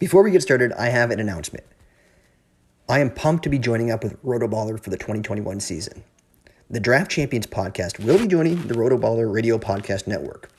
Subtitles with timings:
[0.00, 1.66] Before we get started, I have an announcement.
[2.88, 6.04] I am pumped to be joining up with Rotoballer for the 2021 season.
[6.70, 10.50] The Draft Champions podcast will be joining the Rotoballer Radio Podcast Network.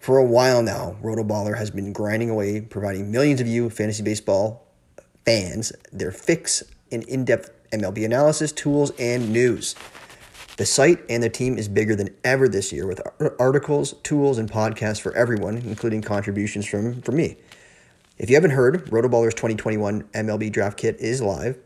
[0.00, 4.66] For a while now, Rotoballer has been grinding away, providing millions of you fantasy baseball
[5.24, 9.76] fans their fix in in depth MLB analysis, tools, and news.
[10.56, 13.00] The site and the team is bigger than ever this year with
[13.38, 17.36] articles, tools, and podcasts for everyone, including contributions from, from me.
[18.18, 21.58] If you haven't heard, Rotoballer's 2021 MLB Draft Kit is live,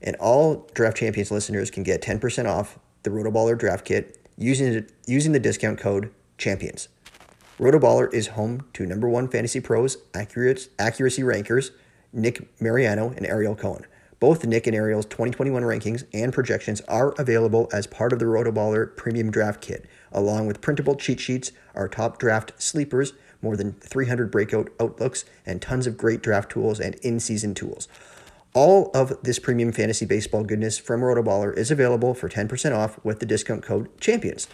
[0.00, 5.32] and all Draft Champions listeners can get 10% off the Rotoballer Draft Kit using, using
[5.32, 6.88] the discount code CHAMPIONS.
[7.58, 11.72] Rotoballer is home to number one fantasy pros, accurate, accuracy rankers,
[12.12, 13.84] Nick Mariano and Ariel Cohen.
[14.20, 18.96] Both Nick and Ariel's 2021 rankings and projections are available as part of the Rotoballer
[18.96, 24.30] Premium Draft Kit, along with printable cheat sheets, our top draft sleepers, more than 300
[24.30, 27.88] breakout outlooks, and tons of great draft tools and in season tools.
[28.54, 33.20] All of this premium fantasy baseball goodness from Rotoballer is available for 10% off with
[33.20, 34.48] the discount code CHAMPIONS.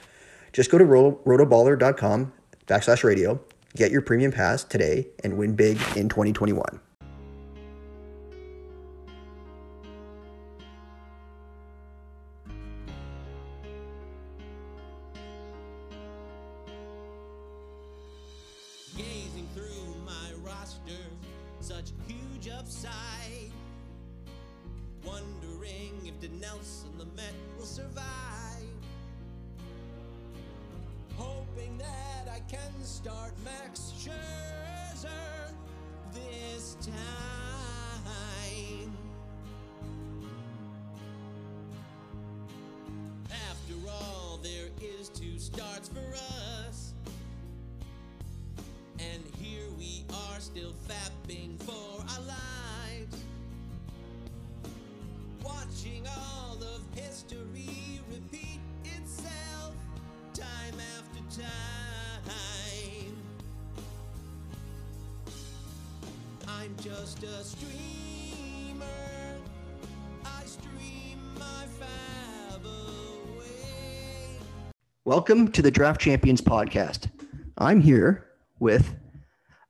[0.52, 2.32] Just go to rotoballer.com
[2.66, 3.40] backslash radio,
[3.76, 6.80] get your premium pass today, and win big in 2021.
[75.32, 77.10] Welcome to the Draft Champions podcast.
[77.56, 78.26] I'm here
[78.60, 78.94] with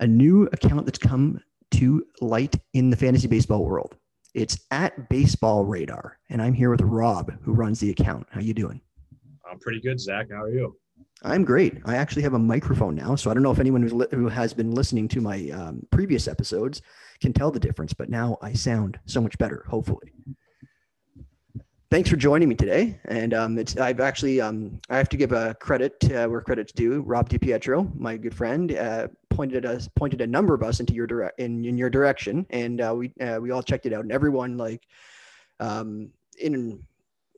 [0.01, 1.41] a new account that's come
[1.71, 3.95] to light in the fantasy baseball world.
[4.35, 8.27] It's at Baseball Radar, and I'm here with Rob, who runs the account.
[8.33, 8.81] How you doing?
[9.49, 10.33] I'm pretty good, Zach.
[10.33, 10.77] How are you?
[11.23, 11.75] I'm great.
[11.85, 14.73] I actually have a microphone now, so I don't know if anyone who has been
[14.73, 16.83] listening to my um, previous episodes
[17.21, 20.13] can tell the difference, but now I sound so much better, hopefully.
[21.93, 22.99] Thanks for joining me today.
[23.05, 26.73] And um, it's I've actually um, I have to give a credit uh, where credit's
[26.73, 27.03] due.
[27.03, 31.07] Rob DiPietro, my good friend, uh, pointed us pointed a number of us into your
[31.07, 34.11] direct in, in your direction, and uh, we uh, we all checked it out, and
[34.11, 34.87] everyone like
[35.61, 36.09] um,
[36.41, 36.83] in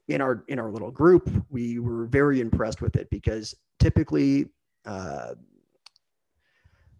[0.06, 4.46] in our in our little group, we were very impressed with it because typically
[4.86, 5.34] uh,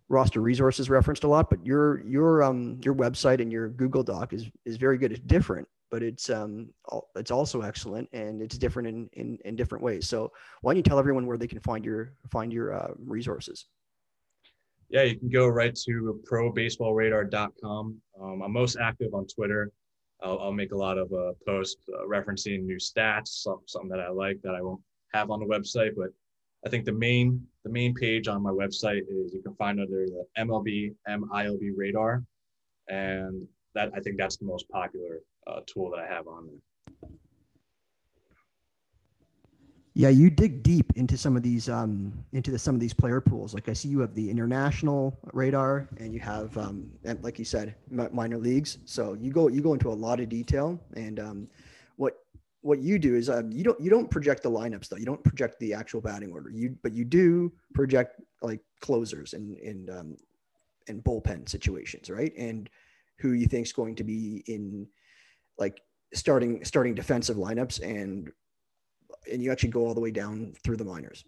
[0.09, 4.33] roster resources referenced a lot, but your your um your website and your Google Doc
[4.33, 5.13] is is very good.
[5.13, 6.71] It's different, but it's um
[7.15, 10.09] it's also excellent and it's different in in, in different ways.
[10.09, 13.67] So why don't you tell everyone where they can find your find your uh, resources?
[14.89, 17.97] Yeah, you can go right to probaseballradar.com.
[18.21, 19.71] Um, I'm most active on Twitter
[20.21, 24.01] I'll, I'll make a lot of uh, posts uh, referencing new stats, some, something that
[24.01, 24.81] I like that I won't
[25.13, 25.93] have on the website.
[25.97, 26.09] But
[26.67, 30.07] I think the main the main page on my website is you can find under
[30.07, 32.25] the MLB MILB radar,
[32.89, 37.11] and that I think that's the most popular uh, tool that I have on there.
[39.97, 43.21] Yeah, you dig deep into some of these um, into the, some of these player
[43.21, 43.55] pools.
[43.55, 47.45] Like I see you have the international radar, and you have, um, and like you
[47.45, 48.79] said, minor leagues.
[48.87, 50.81] So you go you go into a lot of detail.
[50.97, 51.49] And um,
[51.95, 52.15] what
[52.63, 54.97] what you do is um, you don't you don't project the lineups though.
[54.97, 56.51] You don't project the actual batting order.
[56.51, 60.17] You but you do project like closers and and um,
[60.89, 62.33] and bullpen situations, right?
[62.37, 62.69] And
[63.21, 64.89] who you think is going to be in
[65.59, 65.81] like
[66.13, 68.31] starting starting defensive lineups and
[69.31, 71.25] and you actually go all the way down through the minors.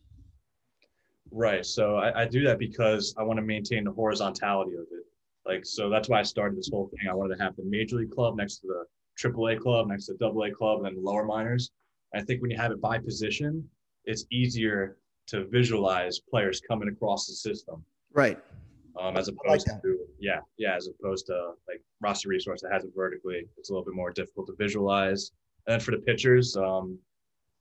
[1.30, 1.64] Right.
[1.64, 5.04] So I, I do that because I want to maintain the horizontality of it.
[5.46, 7.08] Like, so that's why I started this whole thing.
[7.08, 8.84] I wanted to have the major league club next to the
[9.28, 11.70] AAA club, next to the AA club, and then lower minors.
[12.14, 13.68] I think when you have it by position,
[14.04, 17.84] it's easier to visualize players coming across the system.
[18.12, 18.38] Right.
[19.00, 22.84] Um, as opposed like to yeah, yeah, as opposed to like roster resource that has
[22.84, 25.32] it vertically, it's a little bit more difficult to visualize.
[25.66, 26.98] And then for the pitchers, um,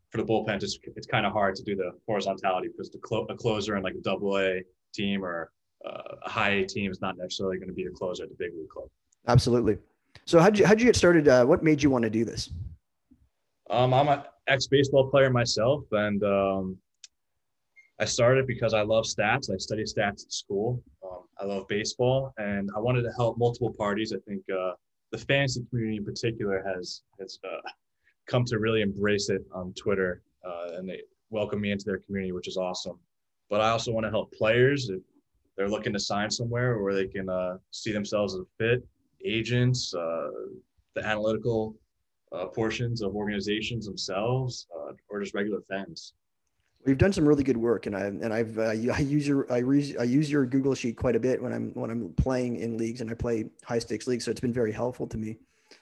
[0.09, 3.25] for the bullpen, just it's kind of hard to do the horizontality because the clo-
[3.29, 4.61] a closer in like a double A
[4.93, 5.51] team or
[5.85, 8.35] uh, a high A team is not necessarily going to be a closer at the
[8.35, 8.87] big league club.
[9.27, 9.77] Absolutely.
[10.23, 11.27] So how'd you how'd you get started?
[11.27, 12.49] Uh, what made you want to do this?
[13.69, 16.77] Um, I'm an ex baseball player myself, and um,
[17.99, 19.51] I started because I love stats.
[19.53, 20.81] I study stats at school.
[21.39, 24.13] I love baseball, and I wanted to help multiple parties.
[24.13, 24.71] I think uh,
[25.11, 27.61] the fantasy community in particular has has uh,
[28.27, 32.31] come to really embrace it on Twitter, uh, and they welcome me into their community,
[32.31, 32.99] which is awesome.
[33.49, 35.01] But I also want to help players if
[35.55, 38.87] they're looking to sign somewhere where they can uh, see themselves as a fit,
[39.23, 40.29] agents, uh,
[40.95, 41.75] the analytical
[42.31, 44.67] uh, portions of organizations themselves,
[45.09, 46.13] or just regular fans.
[46.85, 49.57] We've done some really good work, and I and I've uh, I use your I,
[49.57, 52.77] re- I use your Google sheet quite a bit when I'm when I'm playing in
[52.77, 55.37] leagues and I play high stakes leagues, so it's been very helpful to me.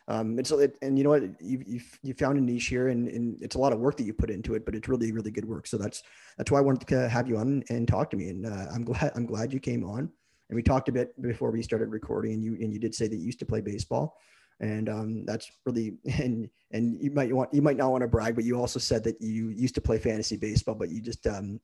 [0.08, 3.10] Um, it's it, and you know what you you you found a niche here, and,
[3.10, 5.32] and it's a lot of work that you put into it, but it's really really
[5.32, 5.68] good work.
[5.68, 6.04] So that's
[6.38, 8.86] that's why I wanted to have you on and talk to me, and uh, I'm
[8.86, 10.10] glad I'm glad you came on.
[10.50, 13.10] And we talked a bit before we started recording, and you and you did say
[13.10, 14.18] that you used to play baseball
[14.64, 18.36] and um, that's really and and you might want you might not want to brag,
[18.36, 21.60] but you also said that you used to play fantasy baseball, but you just um,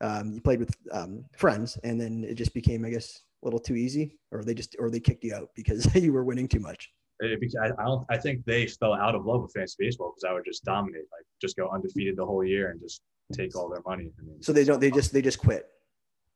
[0.00, 3.58] um, you played with um, friends, and then it just became, I guess, a little
[3.58, 6.60] too easy, or they just or they kicked you out because you were winning too
[6.60, 6.90] much.
[7.22, 8.04] I, I don't.
[8.10, 11.04] I think they fell out of love with fantasy baseball because I would just dominate,
[11.12, 13.00] like just go undefeated the whole year and just
[13.32, 14.10] take all their money.
[14.20, 14.80] I mean, so they don't.
[14.80, 15.66] They just they just quit.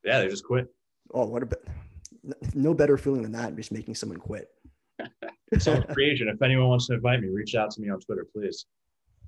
[0.05, 0.69] Yeah, they just quit.
[1.13, 1.69] Oh, what a bit!
[2.55, 3.55] No better feeling than that.
[3.57, 4.49] Just making someone quit.
[5.59, 6.29] so creation.
[6.29, 8.67] If anyone wants to invite me, reach out to me on Twitter, please.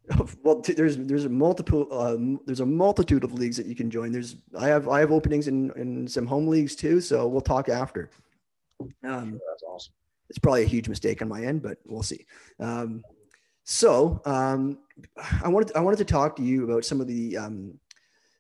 [0.43, 3.91] Well, t- there's there's a multiple um, there's a multitude of leagues that you can
[3.91, 4.11] join.
[4.11, 7.69] There's I have I have openings in in some home leagues too, so we'll talk
[7.69, 8.11] after.
[8.81, 8.89] Um,
[9.31, 9.93] sure, that's awesome.
[10.29, 12.27] It's probably a huge mistake on my end, but we'll see.
[12.59, 13.05] Um,
[13.65, 14.79] so um,
[15.45, 17.79] I wanted I wanted to talk to you about some of the um,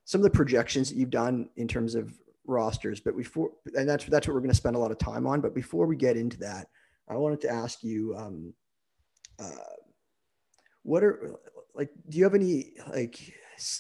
[0.05, 2.12] some of the projections that you've done in terms of
[2.47, 5.26] rosters, but before and that's that's what we're going to spend a lot of time
[5.26, 5.41] on.
[5.41, 6.69] But before we get into that,
[7.11, 8.55] I wanted to ask you, um,
[9.39, 9.75] uh,
[10.83, 11.37] what are
[11.75, 11.91] like?
[12.09, 13.35] Do you have any like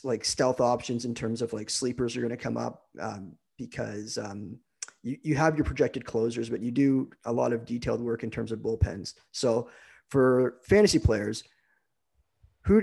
[0.04, 4.18] like stealth options in terms of like sleepers are going to come up um, because
[4.18, 4.58] um,
[5.02, 8.30] you you have your projected closers, but you do a lot of detailed work in
[8.30, 9.14] terms of bullpens.
[9.32, 9.70] So
[10.08, 11.44] for fantasy players,
[12.64, 12.82] who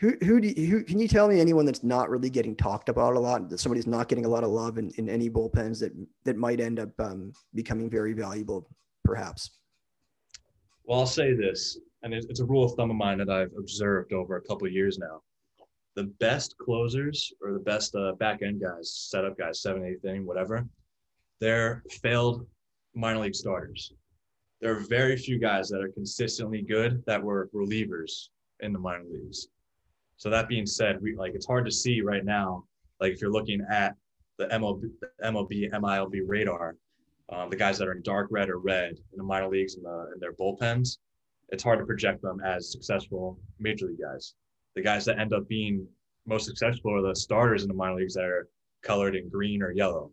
[0.00, 2.90] who who do you, who can you tell me anyone that's not really getting talked
[2.90, 5.80] about a lot that somebody's not getting a lot of love in, in any bullpens
[5.80, 5.92] that
[6.24, 8.68] that might end up um, becoming very valuable
[9.06, 9.50] perhaps?
[10.84, 14.12] Well, I'll say this, and it's a rule of thumb of mine that I've observed
[14.12, 15.22] over a couple years now.
[15.94, 20.26] The best closers or the best uh, back end guys, setup guys, seven, eight thing,
[20.26, 20.66] whatever,
[21.40, 22.46] they're failed
[22.94, 23.92] minor league starters.
[24.60, 28.28] There are very few guys that are consistently good that were relievers
[28.60, 29.48] in the minor leagues.
[30.16, 32.64] So that being said, we like it's hard to see right now.
[33.00, 33.94] Like if you're looking at
[34.38, 34.90] the MLB,
[35.22, 36.76] MLB, MILB radar,
[37.30, 39.84] um, the guys that are in dark red or red in the minor leagues and
[39.84, 40.98] the, in their bullpens,
[41.48, 44.34] it's hard to project them as successful major league guys.
[44.74, 45.86] The guys that end up being
[46.26, 48.48] most successful are the starters in the minor leagues that are
[48.82, 50.12] colored in green or yellow.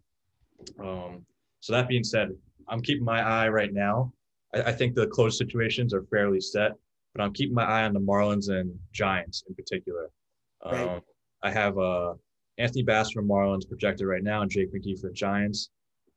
[0.80, 1.26] Um,
[1.60, 2.30] so that being said,
[2.68, 4.14] I'm keeping my eye right now.
[4.54, 6.72] I, I, think the close situations are fairly set,
[7.14, 10.10] but I'm keeping my eye on the Marlins and Giants in particular.
[10.66, 10.88] Right.
[10.88, 11.02] Um,
[11.42, 12.14] I have uh,
[12.58, 15.70] Anthony Bass from Marlins projected right now and Jake McGee for the Giants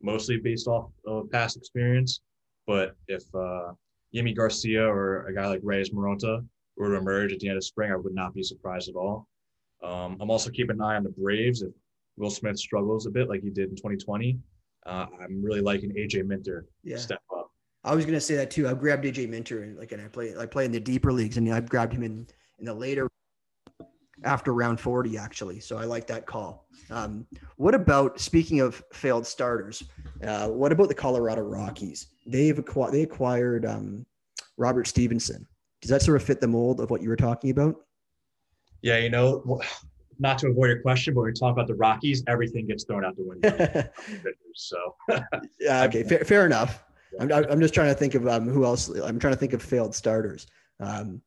[0.03, 2.21] mostly based off of past experience.
[2.67, 3.73] But if uh,
[4.15, 6.45] Yimi Garcia or a guy like Reyes Moronta
[6.77, 9.29] were to emerge at the end of spring, I would not be surprised at all.
[9.83, 11.63] Um, I'm also keeping an eye on the Braves.
[11.63, 11.73] If
[12.17, 14.39] Will Smith struggles a bit like he did in 2020,
[14.87, 16.97] uh, I'm really liking AJ Minter yeah.
[16.97, 17.51] step up.
[17.85, 18.69] I was gonna say that too.
[18.69, 21.37] I've grabbed AJ Minter and like, and I play I play in the deeper leagues,
[21.37, 22.27] and I've grabbed him in
[22.59, 23.09] in the later
[24.27, 26.67] after round 40 actually so i like that call.
[26.91, 29.83] Um, what about speaking of failed starters
[30.23, 32.09] uh, what about the colorado rockies?
[32.27, 34.05] They've acquired they acquired um,
[34.57, 35.47] robert Stephenson.
[35.81, 37.77] does that sort of fit the mold of what you were talking about?
[38.83, 39.61] Yeah you know
[40.19, 43.05] not to avoid your question but when we talk about the rockies everything gets thrown
[43.05, 43.89] out the window.
[44.59, 44.97] So.
[45.61, 46.83] Yeah okay fair, fair enough.
[47.21, 49.63] I'm, I'm just trying to think of um, who else i'm trying to think of
[49.63, 50.47] failed starters.
[50.81, 51.21] Um,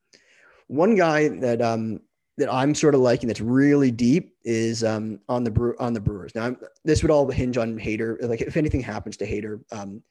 [0.68, 2.00] one guy that um,
[2.40, 6.00] that I'm sort of liking that's really deep is um, on the brew on the
[6.00, 6.34] Brewers.
[6.34, 8.18] Now, I'm, this would all hinge on Hader.
[8.22, 10.02] Like, if anything happens to Hader, um,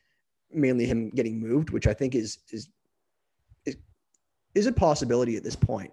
[0.53, 2.69] mainly him getting moved, which I think is is
[3.65, 3.77] is
[4.55, 5.91] is a possibility at this point.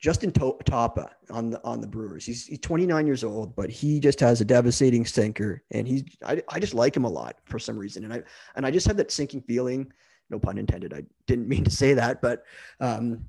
[0.00, 2.26] Justin Topa on the on the Brewers.
[2.26, 6.42] He's, he's 29 years old, but he just has a devastating sinker, and he's I,
[6.48, 8.22] I just like him a lot for some reason, and I
[8.56, 9.92] and I just have that sinking feeling.
[10.30, 10.92] No pun intended.
[10.92, 12.44] I didn't mean to say that, but
[12.80, 13.26] um,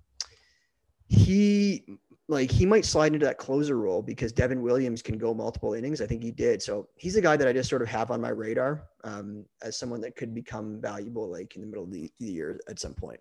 [1.07, 1.83] he
[2.31, 6.01] like he might slide into that closer role because Devin Williams can go multiple innings.
[6.01, 6.61] I think he did.
[6.61, 9.77] So he's a guy that I just sort of have on my radar um, as
[9.77, 12.93] someone that could become valuable like in the middle of the, the year at some
[12.93, 13.19] point.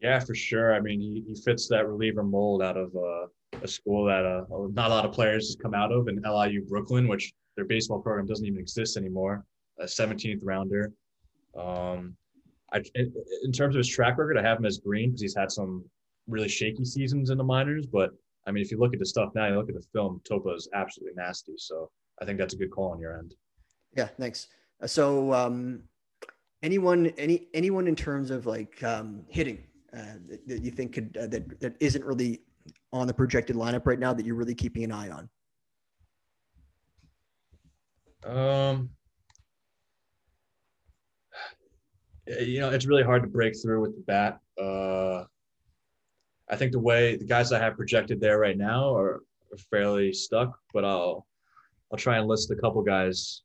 [0.00, 0.74] Yeah, for sure.
[0.74, 3.26] I mean, he, he fits that reliever mold out of uh,
[3.62, 7.06] a school that uh, not a lot of players come out of in LIU Brooklyn,
[7.08, 9.44] which their baseball program doesn't even exist anymore.
[9.80, 10.92] A 17th rounder.
[11.58, 12.16] Um,
[12.72, 15.52] I, in terms of his track record, I have him as green because he's had
[15.52, 15.84] some
[16.26, 17.86] really shaky seasons in the minors.
[17.86, 18.10] But
[18.46, 20.54] I mean, if you look at the stuff now, you look at the film, Topa
[20.54, 21.54] is absolutely nasty.
[21.56, 21.90] So
[22.20, 23.34] I think that's a good call on your end.
[23.96, 24.48] Yeah, thanks.
[24.82, 25.82] Uh, so um,
[26.62, 29.64] anyone, any anyone in terms of like um, hitting
[29.96, 32.40] uh, that, that, you think could uh, that that isn't really
[32.92, 35.28] on the projected lineup right now that you're really keeping an eye on?
[38.26, 38.90] Um,
[42.40, 44.40] you know, it's really hard to break through with the bat.
[44.60, 45.24] Uh,
[46.54, 50.12] I think the way the guys I have projected there right now are, are fairly
[50.12, 51.26] stuck, but I'll
[51.90, 53.42] I'll try and list a couple guys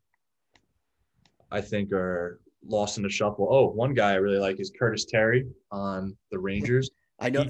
[1.50, 3.48] I think are lost in the shuffle.
[3.50, 6.92] Oh, one guy I really like is Curtis Terry on the Rangers.
[7.20, 7.46] I know.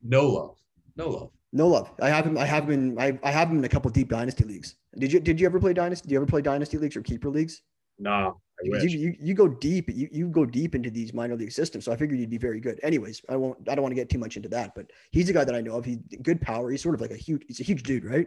[0.00, 0.56] no love.
[0.94, 1.30] No love.
[1.52, 1.90] No love.
[2.00, 2.38] I have him.
[2.38, 2.70] I have him.
[2.70, 4.76] In, I, I have him in a couple deep dynasty leagues.
[4.96, 6.06] Did you Did you ever play dynasty?
[6.08, 7.62] Do you ever play dynasty leagues or keeper leagues?
[7.98, 11.84] No, you, you, you go deep, you, you go deep into these minor league systems.
[11.84, 12.80] So I figured you'd be very good.
[12.82, 15.32] Anyways, I won't, I don't want to get too much into that, but he's a
[15.32, 15.84] guy that I know of.
[15.84, 16.70] He's good power.
[16.70, 18.26] He's sort of like a huge, he's a huge dude, right?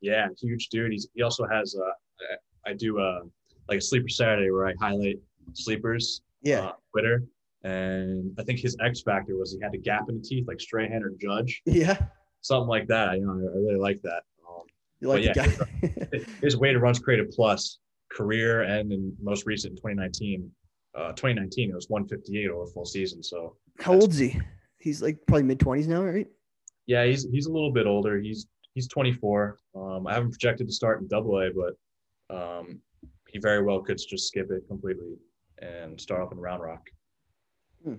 [0.00, 0.92] Yeah, huge dude.
[0.92, 1.90] He's, he also has, uh,
[2.66, 3.20] I do uh,
[3.68, 5.16] like a sleeper Saturday where I highlight
[5.54, 6.22] sleepers.
[6.42, 6.66] Yeah.
[6.66, 7.24] Uh, Twitter.
[7.64, 10.60] And I think his X factor was he had a gap in the teeth like
[10.60, 11.62] Strahan or Judge.
[11.66, 11.96] Yeah.
[12.40, 13.18] Something like that.
[13.18, 14.22] You know, I, I really like that.
[14.48, 14.64] Um,
[15.00, 15.46] you like yeah,
[16.12, 17.78] his, his weighted runs created plus
[18.14, 20.50] career and in most recent 2019.
[20.94, 23.22] Uh, 2019 it was 158 over full season.
[23.22, 24.38] So how old is he?
[24.78, 26.26] He's like probably mid 20s now, right?
[26.86, 28.20] Yeah, he's he's a little bit older.
[28.20, 29.58] He's he's 24.
[29.74, 32.80] Um, I haven't projected to start in Double A, but um,
[33.28, 35.16] he very well could just skip it completely
[35.58, 36.90] and start off in Round Rock.
[37.84, 37.94] Hmm.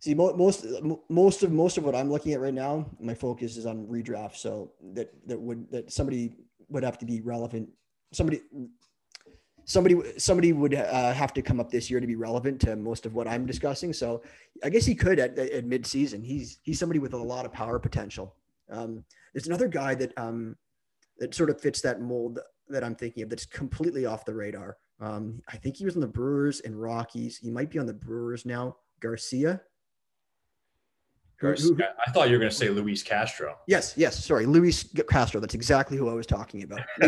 [0.00, 0.64] See, most
[1.08, 4.36] most of most of what I'm looking at right now, my focus is on redraft.
[4.36, 6.36] So that that would that somebody
[6.68, 7.68] would have to be relevant.
[8.12, 8.42] Somebody
[9.68, 13.06] somebody somebody would uh, have to come up this year to be relevant to most
[13.06, 13.92] of what I'm discussing.
[13.92, 14.22] So
[14.64, 16.22] I guess he could at, at mid-season.
[16.22, 18.34] He's he's somebody with a lot of power potential.
[18.70, 20.56] Um, there's another guy that um,
[21.18, 24.78] that sort of fits that mold that I'm thinking of that's completely off the radar.
[25.00, 27.36] Um, I think he was on the Brewers and Rockies.
[27.36, 28.76] He might be on the Brewers now.
[29.00, 29.60] Garcia.
[31.40, 31.94] Garcia.
[32.04, 33.56] I thought you were going to say Luis Castro.
[33.66, 34.24] Yes, yes.
[34.24, 35.40] Sorry, Luis Castro.
[35.40, 36.80] That's exactly who I was talking about.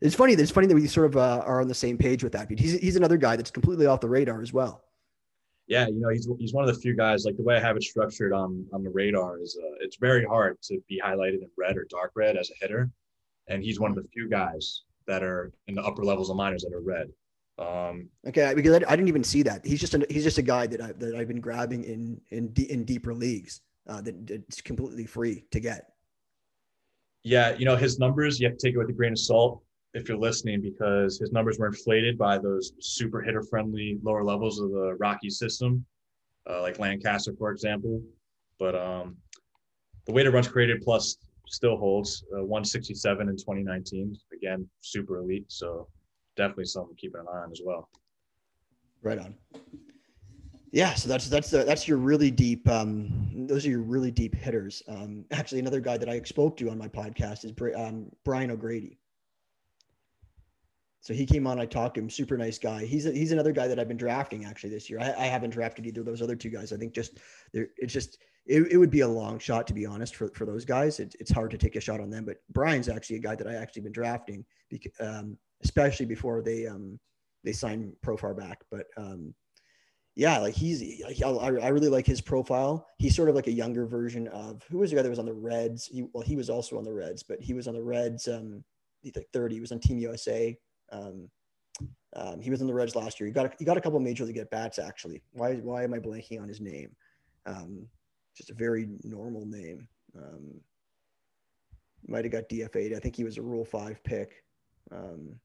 [0.00, 0.34] it's funny.
[0.34, 2.50] It's funny that we sort of uh, are on the same page with that.
[2.50, 4.84] He's he's another guy that's completely off the radar as well.
[5.66, 7.24] Yeah, you know, he's he's one of the few guys.
[7.24, 10.24] Like the way I have it structured on on the radar is, uh, it's very
[10.24, 12.90] hard to be highlighted in red or dark red as a hitter,
[13.48, 16.62] and he's one of the few guys that are in the upper levels of minors
[16.62, 17.08] that are red.
[17.58, 19.64] Um, okay, because I, I, didn't even see that.
[19.64, 22.52] He's just a, he's just a guy that I that I've been grabbing in in
[22.68, 25.92] in deeper leagues uh, that it's completely free to get.
[27.22, 28.40] Yeah, you know his numbers.
[28.40, 29.62] You have to take it with a grain of salt
[29.94, 34.58] if you're listening because his numbers were inflated by those super hitter friendly lower levels
[34.58, 35.84] of the Rocky system,
[36.50, 38.02] uh, like Lancaster, for example.
[38.58, 39.16] But um,
[40.06, 44.16] the weighted runs created plus still holds uh, 167 in 2019.
[44.32, 45.44] Again, super elite.
[45.48, 45.88] So
[46.36, 47.88] definitely something to keep an eye on as well.
[49.02, 49.34] Right on.
[50.72, 52.68] Yeah, so that's that's uh, that's your really deep.
[52.68, 54.82] Um, those are your really deep hitters.
[54.88, 58.98] Um, actually, another guy that I spoke to on my podcast is um, Brian O'Grady.
[61.00, 61.60] So he came on.
[61.60, 62.10] I talked to him.
[62.10, 62.86] Super nice guy.
[62.86, 64.98] He's a, he's another guy that I've been drafting actually this year.
[65.00, 66.72] I, I haven't drafted either of those other two guys.
[66.72, 67.18] I think just
[67.52, 70.46] there, it's just it, it would be a long shot to be honest for, for
[70.46, 70.98] those guys.
[70.98, 72.24] It, it's hard to take a shot on them.
[72.24, 76.66] But Brian's actually a guy that I actually been drafting because, um, especially before they
[76.66, 76.98] um
[77.44, 78.62] they signed Profar back.
[78.70, 79.34] But um,
[80.16, 82.86] yeah, like he's I, I really like his profile.
[82.98, 85.26] He's sort of like a younger version of who was the guy that was on
[85.26, 85.86] the Reds.
[85.86, 88.28] He, well, he was also on the Reds, but he was on the Reds.
[88.28, 88.64] Um,
[89.02, 89.56] he's like 30.
[89.56, 90.56] He was on Team USA.
[90.92, 91.28] Um,
[92.16, 93.26] um, he was in the Reds last year.
[93.26, 95.22] He got a, he got a couple major league at bats actually.
[95.32, 96.94] Why why am I blanking on his name?
[97.46, 97.86] Um,
[98.36, 99.88] just a very normal name.
[100.16, 100.60] Um,
[102.06, 102.94] might have got DFA'd.
[102.94, 104.43] I think he was a Rule Five pick.
[104.92, 105.36] Um,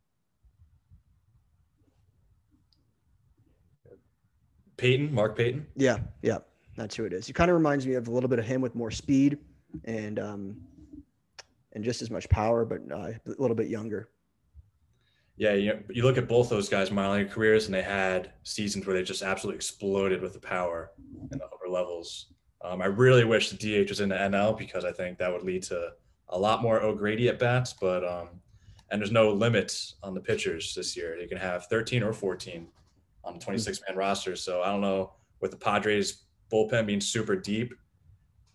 [4.78, 5.68] Payton, Mark Payton.
[5.76, 6.38] Yeah, yeah,
[6.78, 7.28] that's who it is.
[7.28, 9.38] He kind of reminds me of a little bit of him with more speed
[9.86, 10.58] and um,
[11.74, 14.10] and just as much power, but uh, a little bit younger.
[15.38, 18.86] Yeah, you, you look at both those guys' minor league careers, and they had seasons
[18.86, 20.92] where they just absolutely exploded with the power
[21.32, 22.34] in the upper levels.
[22.62, 25.44] Um, I really wish the DH was in the NL because I think that would
[25.44, 25.92] lead to
[26.28, 27.72] a lot more O'Grady at bats.
[27.72, 28.28] But um,
[28.92, 31.18] and there's no limits on the pitchers this year.
[31.18, 32.68] You can have 13 or 14
[33.24, 34.36] on the 26 man roster.
[34.36, 37.74] So I don't know with the Padres bullpen being super deep.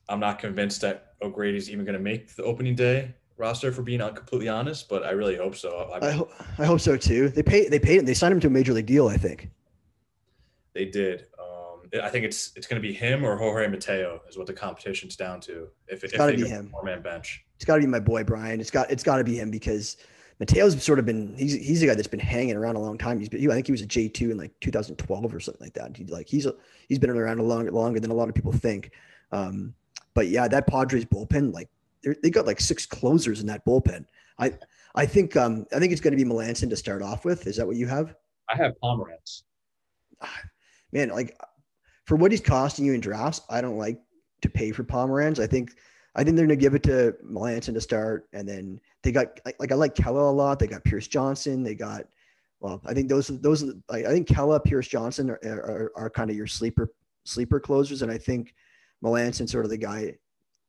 [0.09, 4.01] I'm not convinced that O'Grady's even going to make the opening day roster for being
[4.01, 5.91] completely honest, but I really hope so.
[5.93, 7.29] I, I, ho- I hope so too.
[7.29, 9.51] They pay they paid they signed him to a major league deal, I think.
[10.75, 11.27] They did.
[11.39, 14.53] Um, I think it's it's going to be him or Jorge Mateo is what the
[14.53, 15.69] competition's down to.
[15.89, 17.45] If, it's got to be him, four man bench.
[17.57, 18.61] It's got to be my boy Brian.
[18.61, 19.97] It's got it's got to be him because
[20.41, 23.19] Mateo's sort of been he's he's a guy that's been hanging around a long time.
[23.19, 25.65] He's been he, I think he was a J two in like 2012 or something
[25.65, 25.97] like that.
[25.97, 26.55] He's like he's a,
[26.89, 28.91] he's been around a long longer than a lot of people think.
[29.33, 29.75] Um,
[30.15, 31.69] but yeah, that Padres bullpen like
[32.23, 34.07] they got like six closers in that bullpen.
[34.39, 34.55] I
[34.95, 37.47] I think um I think it's going to be Melancon to start off with.
[37.47, 38.15] Is that what you have?
[38.49, 39.43] I have Pomeranz.
[40.93, 41.37] Man, like
[42.05, 44.01] for what he's costing you in drafts, I don't like
[44.43, 45.39] to pay for Pomeranz.
[45.39, 45.75] I think
[46.17, 49.41] I think they're going to give it to Melancon to start, and then they got
[49.45, 50.59] like, like I like Kela a lot.
[50.59, 51.63] They got Pierce Johnson.
[51.63, 52.05] They got
[52.61, 56.37] well, I think those those I think Kela, Pierce Johnson are, are, are kind of
[56.37, 56.93] your sleeper
[57.25, 58.55] sleeper closers, and I think
[59.05, 60.15] Melancon sort of the guy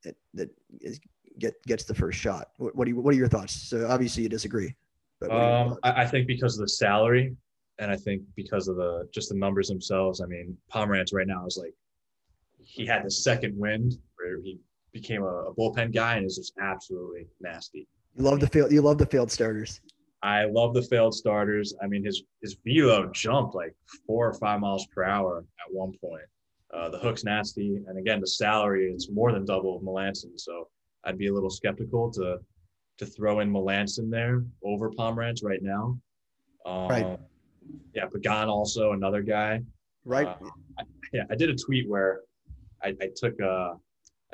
[0.03, 0.49] that, that
[0.81, 0.99] is,
[1.39, 2.49] get gets the first shot.
[2.57, 3.53] What, what, do you, what are your thoughts?
[3.53, 4.75] So obviously you disagree.
[5.19, 7.35] But um, I, I, think because of the salary,
[7.79, 10.21] and I think because of the just the numbers themselves.
[10.21, 11.73] I mean, Pomeranz right now is like
[12.59, 14.59] he had the second wind where he
[14.95, 17.85] became a, a bullpen guy and is just absolutely nasty.
[18.15, 18.71] You love the field.
[18.71, 19.81] You love the failed starters.
[20.23, 21.75] I love the failed starters.
[21.83, 23.75] I mean, his his velo jumped like
[24.07, 26.23] four or five miles per hour at one point.
[26.73, 30.31] Uh, the hook's nasty, and again, the salary is more than double of Melancon.
[30.37, 30.69] So
[31.03, 32.39] I'd be a little skeptical to
[32.97, 35.99] to throw in Melancon there over Pomeranz right now.
[36.65, 37.19] Um, right.
[37.93, 39.61] Yeah, Pagan also another guy.
[40.05, 40.27] Right.
[40.27, 40.49] Uh,
[40.79, 42.21] I, yeah, I did a tweet where
[42.81, 43.73] I, I took a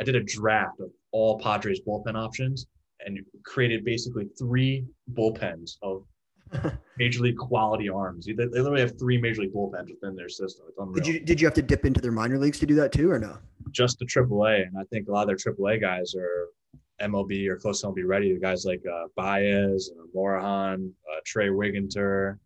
[0.01, 2.65] I did a draft of all Padres bullpen options
[3.05, 6.03] and created basically three bullpens of
[6.97, 8.25] major league quality arms.
[8.25, 10.65] They, they literally have three major league bullpens within their system.
[10.95, 13.11] Did you did you have to dip into their minor leagues to do that too,
[13.11, 13.37] or no?
[13.69, 16.47] Just the AAA, and I think a lot of their AAA guys are
[16.99, 18.33] MLB or close to MLB ready.
[18.33, 22.39] The guys like uh, Baez, and Morejon, uh, Trey Wingenter,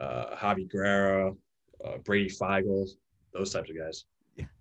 [0.00, 1.34] uh, Javi Guerra,
[1.84, 2.88] uh, Brady Feigl,
[3.32, 4.04] those types of guys.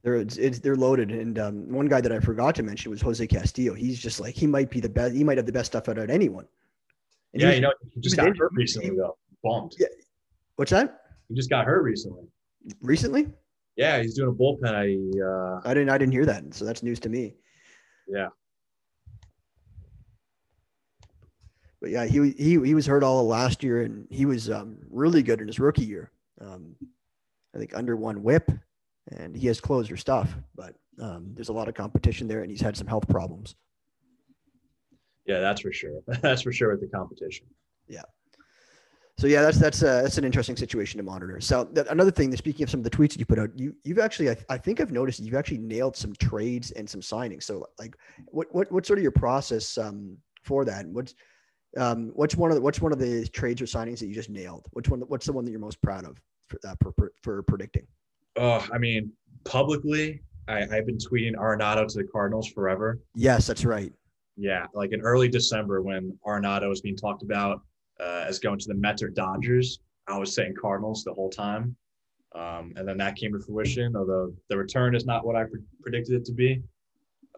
[0.04, 1.12] They're it's, it's, they're loaded.
[1.12, 3.74] And um, one guy that I forgot to mention was Jose Castillo.
[3.74, 5.16] He's just like he might be the best.
[5.16, 6.48] He might have the best stuff out of anyone.
[7.34, 9.18] And yeah, you know, he just got hurt recently though.
[9.44, 9.76] Bumped.
[9.80, 9.88] Yeah.
[10.56, 11.02] What's that?
[11.28, 12.24] He just got hurt recently.
[12.82, 13.28] Recently?
[13.76, 14.74] Yeah, he's doing a bullpen.
[14.74, 17.36] I uh, I didn't I didn't hear that, so that's news to me.
[18.08, 18.30] Yeah.
[21.82, 25.22] But yeah, he he he was hurt all last year, and he was um, really
[25.22, 26.12] good in his rookie year.
[26.40, 26.76] Um,
[27.54, 28.50] I think under one WHIP,
[29.12, 32.62] and he has closer stuff, but um, there's a lot of competition there, and he's
[32.62, 33.56] had some health problems.
[35.26, 36.02] Yeah, that's for sure.
[36.22, 37.48] That's for sure with the competition.
[37.88, 38.04] Yeah.
[39.18, 41.40] So yeah, that's that's uh, that's an interesting situation to monitor.
[41.40, 43.50] So that, another thing, that speaking of some of the tweets that you put out,
[43.56, 47.00] you you've actually I, I think I've noticed you've actually nailed some trades and some
[47.00, 47.44] signings.
[47.44, 50.86] So like, what what what's sort of your process um, for that?
[50.88, 51.16] What's
[51.78, 54.30] um, what's one of the, what's one of the trades or signings that you just
[54.30, 54.68] nailed?
[54.72, 55.00] Which one?
[55.02, 57.88] What's the one that you're most proud of for uh, for, for predicting?
[58.38, 59.12] Oh, I mean,
[59.46, 63.00] publicly, I, I've been tweeting Arenado to the Cardinals forever.
[63.16, 63.94] Yes, that's right.
[64.38, 67.62] Yeah, like in early December when Arenado was being talked about
[68.00, 71.76] uh, as going to the Mets or Dodgers, I was saying Cardinals the whole time.
[72.36, 75.62] Um, and then that came to fruition, although the return is not what I pre-
[75.82, 76.62] predicted it to be.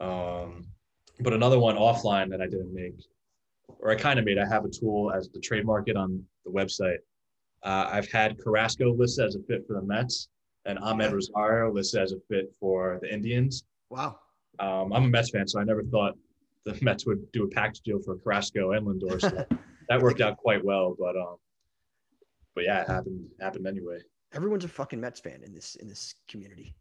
[0.02, 0.66] Um,
[1.20, 2.96] but another one offline that I didn't make,
[3.68, 6.52] or I kind of made, I have a tool as the trade market on the
[6.52, 6.98] website.
[7.62, 10.30] Uh, I've had Carrasco listed as a fit for the Mets
[10.68, 13.64] and Amed Rosario listed as a fit for the Indians.
[13.90, 14.20] Wow.
[14.60, 16.16] Um, I'm a Mets fan, so I never thought
[16.66, 19.20] the Mets would do a package deal for Carrasco and Lindor.
[19.20, 19.46] So
[19.90, 20.96] that worked out quite well.
[21.00, 21.38] But um,
[22.54, 24.00] but yeah, it happened happened anyway.
[24.34, 26.76] Everyone's a fucking Mets fan in this in this community.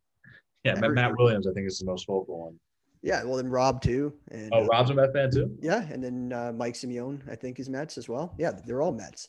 [0.65, 2.59] Yeah, Matt, Matt Williams, I think is the most vocal one.
[3.03, 4.13] Yeah, well, then Rob too.
[4.33, 5.57] And, oh, Rob's a Mets fan too.
[5.61, 8.35] Yeah, and then uh, Mike Simeone, I think, is Mets as well.
[8.37, 9.29] Yeah, they're all Mets.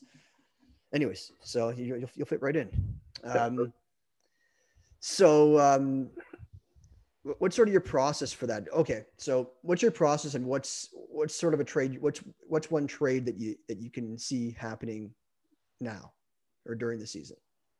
[0.95, 2.69] Anyways, so you, will you'll fit right in.
[3.23, 3.71] Um,
[5.09, 6.09] so, um,
[7.39, 8.67] what's sort of your process for that?
[8.73, 11.97] Okay, so what's your process, and what's what's sort of a trade?
[12.01, 15.11] What's what's one trade that you that you can see happening
[15.79, 16.11] now
[16.65, 17.37] or during the season?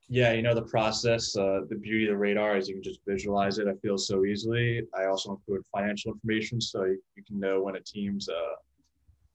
[0.08, 1.36] Yeah, you know the process.
[1.36, 3.68] Uh, the beauty of the radar is you can just visualize it.
[3.68, 4.84] I feel so easily.
[4.98, 8.56] I also include financial information, so you, can know when a team's uh,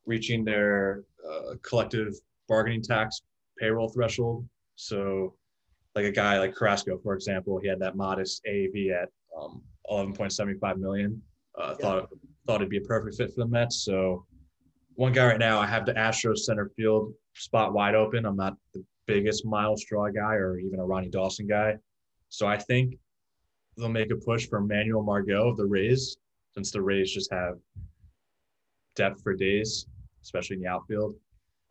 [0.07, 2.15] reaching their uh, collective
[2.49, 3.21] bargaining tax
[3.59, 4.49] payroll threshold.
[4.77, 5.35] So
[5.95, 10.79] like a guy like Carrasco, for example, he had that modest AAV at um, 11.75
[10.79, 11.21] million.
[11.59, 11.85] Uh, yeah.
[11.85, 12.09] Thought
[12.47, 13.85] thought it'd be a perfect fit for the Mets.
[13.85, 14.27] So
[14.95, 18.27] one guy right now, I have the Astros center field spot wide open.
[18.27, 21.77] I'm not the biggest Myles Straw guy or even a Ronnie Dawson guy.
[22.29, 22.97] So I think
[23.77, 26.17] they'll make a push for Manuel Margot of the Rays,
[26.55, 27.59] since the Rays just have
[28.97, 29.87] depth for days,
[30.23, 31.15] especially in the outfield.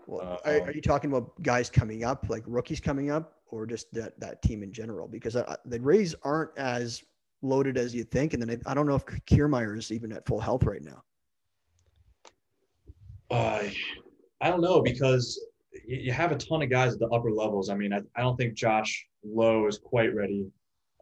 [0.07, 3.65] Well, uh, are, are, you talking about guys coming up, like rookies coming up, or
[3.65, 5.07] just that that team in general?
[5.07, 7.03] Because uh, the Rays aren't as
[7.41, 10.25] loaded as you think, and then I, I don't know if Kiermaier is even at
[10.25, 11.03] full health right now.
[13.29, 13.63] Uh,
[14.41, 15.39] I don't know because
[15.85, 17.69] you have a ton of guys at the upper levels.
[17.69, 20.47] I mean, I, I don't think Josh Lowe is quite ready.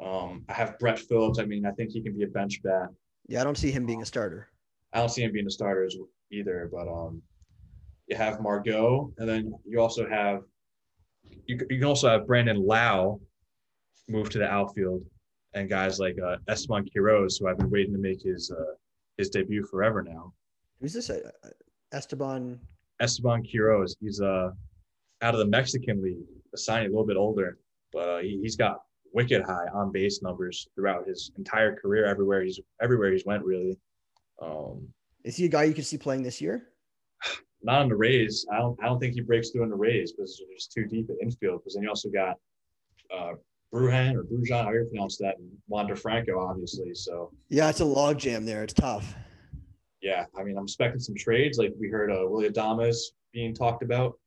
[0.03, 1.39] Um, I have Brett Phillips.
[1.39, 2.89] I mean, I think he can be a bench bat.
[3.27, 4.49] Yeah, I don't see him being a starter.
[4.93, 5.89] I don't see him being a starter
[6.31, 6.69] either.
[6.71, 7.21] But um,
[8.07, 10.43] you have Margot, and then you also have
[11.47, 13.19] you, you can also have Brandon Lowe
[14.07, 15.03] move to the outfield,
[15.53, 18.73] and guys like uh, Esteban Quiroz, who I've been waiting to make his uh,
[19.17, 20.33] his debut forever now.
[20.79, 21.09] Who's this?
[21.09, 21.29] Uh,
[21.91, 22.59] Esteban.
[22.99, 23.95] Esteban Quiroz.
[23.99, 24.51] He's uh
[25.21, 27.57] out of the Mexican league, a signing a little bit older,
[27.91, 28.77] but uh, he, has got
[29.13, 32.05] wicked high on base numbers throughout his entire career.
[32.05, 33.77] Everywhere he's everywhere he's went, really.
[34.41, 34.87] Um,
[35.23, 36.68] Is he a guy you can see playing this year?
[37.61, 38.45] Not on the Rays.
[38.51, 38.79] I don't.
[38.81, 41.17] I don't think he breaks through in the Rays because they're just too deep at
[41.21, 41.61] infield.
[41.61, 42.37] Because then you also got
[43.13, 43.33] uh,
[43.73, 46.93] Bruhan or Brujan, how you pronounce that, and Wander Franco, obviously.
[46.93, 48.63] So yeah, it's a log jam there.
[48.63, 49.13] It's tough.
[50.01, 51.57] Yeah, I mean, I'm expecting some trades.
[51.57, 52.97] Like we heard, uh, Willy Adames
[53.33, 54.17] being talked about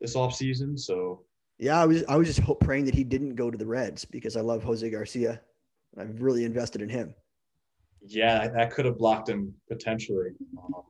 [0.00, 0.76] this off season.
[0.76, 1.22] So
[1.58, 4.04] yeah, I was I was just hope, praying that he didn't go to the Reds
[4.04, 5.40] because I love Jose Garcia.
[5.96, 7.14] I've really invested in him.
[8.06, 10.30] Yeah, that could have blocked him potentially.
[10.58, 10.82] Um,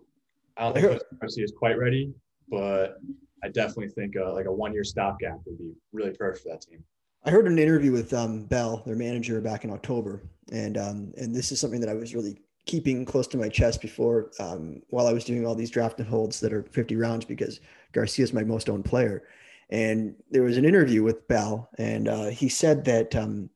[0.57, 2.13] I don't think Garcia is quite ready,
[2.49, 2.97] but
[3.43, 6.63] I definitely think uh, like a one year stopgap would be really perfect for that
[6.63, 6.83] team.
[7.25, 11.35] I heard an interview with um, Bell, their manager, back in October, and um, and
[11.35, 15.07] this is something that I was really keeping close to my chest before um, while
[15.07, 17.61] I was doing all these draft and holds that are 50 rounds because
[17.93, 19.25] Garcia is my most owned player.
[19.71, 23.51] And there was an interview with Bell, and uh, he said that um,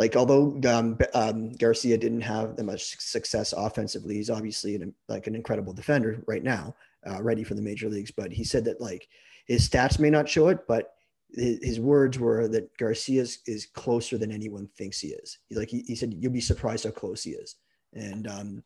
[0.00, 5.26] like although um, um, Garcia didn't have that much success offensively, he's obviously an, like
[5.26, 6.74] an incredible defender right now,
[7.06, 8.10] uh, ready for the major leagues.
[8.10, 9.06] But he said that like
[9.44, 10.94] his stats may not show it, but
[11.34, 15.38] his, words were that Garcia is closer than anyone thinks he is.
[15.50, 17.56] Like he, he said, you'll be surprised how close he is
[17.92, 18.64] and um,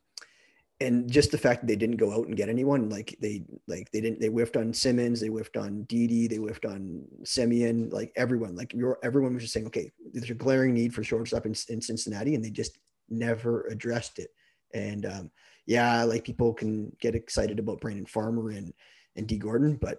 [0.85, 3.91] and just the fact that they didn't go out and get anyone, like they like
[3.91, 8.13] they didn't they whiffed on Simmons, they whiffed on Didi, they whiffed on Semien, like
[8.17, 11.55] everyone, like you're everyone was just saying, okay, there's a glaring need for shortstop in,
[11.69, 14.31] in Cincinnati, and they just never addressed it.
[14.75, 15.31] And um,
[15.67, 18.73] yeah, like people can get excited about Brandon Farmer and
[19.17, 19.99] and Dee Gordon, but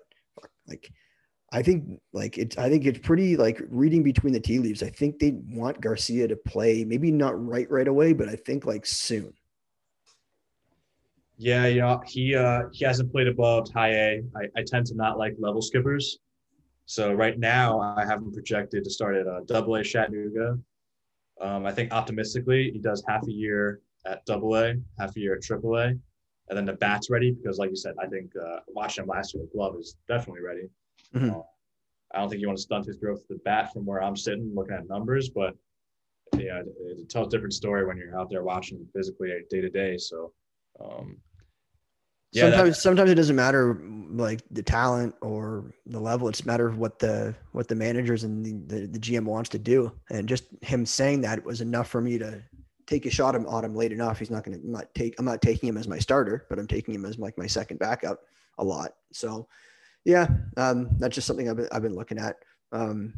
[0.67, 0.91] like
[1.51, 4.83] I think like it's I think it's pretty like reading between the tea leaves.
[4.83, 8.65] I think they want Garcia to play, maybe not right right away, but I think
[8.65, 9.33] like soon.
[11.37, 14.23] Yeah, you know, he uh he hasn't played above high A.
[14.35, 16.19] I, I tend to not like level skippers.
[16.85, 20.59] So right now I have him projected to start at a uh, double A Chattanooga.
[21.41, 25.35] Um, I think optimistically he does half a year at double A, half a year
[25.35, 25.99] at triple A, and
[26.51, 29.43] then the bat's ready because like you said, I think uh, watching him last year,
[29.43, 30.69] the glove is definitely ready.
[31.13, 31.31] Mm-hmm.
[31.31, 31.43] Uh,
[32.13, 34.15] I don't think you want to stunt his growth at the bat from where I'm
[34.15, 35.55] sitting looking at numbers, but
[36.37, 39.69] yeah, it, it tells a different story when you're out there watching physically day to
[39.69, 39.97] day.
[39.97, 40.31] So,
[40.79, 41.21] um,
[42.31, 46.27] yeah, sometimes sometimes it doesn't matter like the talent or the level.
[46.27, 49.49] It's a matter of what the what the managers and the, the, the GM wants
[49.51, 49.91] to do.
[50.09, 52.43] And just him saying that was enough for me to
[52.87, 54.19] take a shot at him late enough.
[54.19, 55.15] He's not going to not take.
[55.17, 57.79] I'm not taking him as my starter, but I'm taking him as like my second
[57.79, 58.19] backup
[58.57, 58.91] a lot.
[59.13, 59.47] So
[60.03, 62.35] yeah, um, that's just something I've been, I've been looking at.
[62.71, 63.13] Um,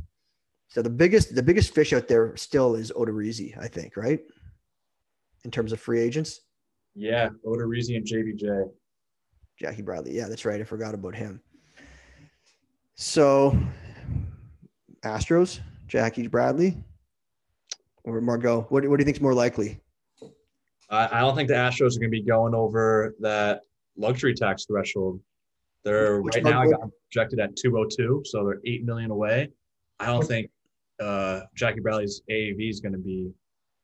[0.70, 4.20] so the biggest the biggest fish out there still is Odorizzi, I think, right?
[5.44, 6.42] In terms of free agents.
[6.98, 8.70] Yeah, Odorizzi and JBJ.
[9.60, 10.16] Jackie Bradley.
[10.16, 10.60] Yeah, that's right.
[10.60, 11.40] I forgot about him.
[12.96, 13.58] So,
[15.04, 16.76] Astros, Jackie Bradley,
[18.04, 18.62] or Margot.
[18.70, 19.80] What, what do you think is more likely?
[20.90, 23.62] I don't think the Astros are going to be going over that
[23.98, 25.20] luxury tax threshold.
[25.84, 29.50] They're Which right now I got projected at 202, so they're eight million away.
[30.00, 30.50] I don't think
[31.00, 33.32] uh, Jackie Bradley's AAV is going to be.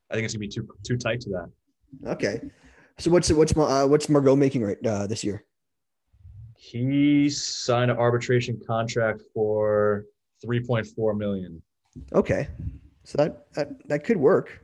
[0.10, 2.12] I think it's going to be too too tight to that.
[2.12, 2.42] Okay,
[2.98, 5.44] so what's what's uh, what's Margot making right uh, this year?
[6.56, 10.06] He signed an arbitration contract for
[10.46, 11.62] 3.4 million.
[12.14, 12.48] Okay,
[13.04, 14.64] so that that, that could work.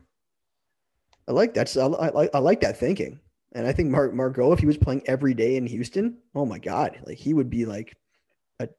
[1.28, 1.70] I like that.
[1.70, 3.20] So I, I, I like that thinking.
[3.54, 6.60] And I think Mark Margot, if he was playing every day in Houston, oh my
[6.60, 7.96] God, like he would be like
[8.60, 8.70] a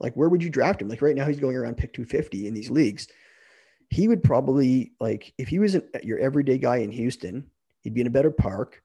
[0.00, 0.88] like where would you draft him?
[0.88, 3.08] Like right now he's going around pick 250 in these leagues.
[3.90, 7.50] He would probably like if he was an, your everyday guy in Houston,
[7.88, 8.82] He'd be in a better park.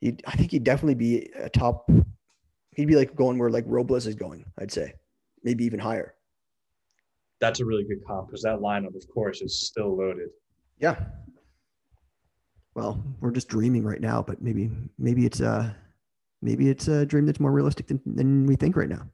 [0.00, 1.88] He'd, I think he'd definitely be a top.
[2.74, 4.44] He'd be like going where like Robles is going.
[4.58, 4.94] I'd say,
[5.44, 6.16] maybe even higher.
[7.40, 10.30] That's a really good comp because that lineup, of course, is still loaded.
[10.80, 10.96] Yeah.
[12.74, 15.76] Well, we're just dreaming right now, but maybe maybe it's a
[16.42, 19.06] maybe it's a dream that's more realistic than, than we think right now.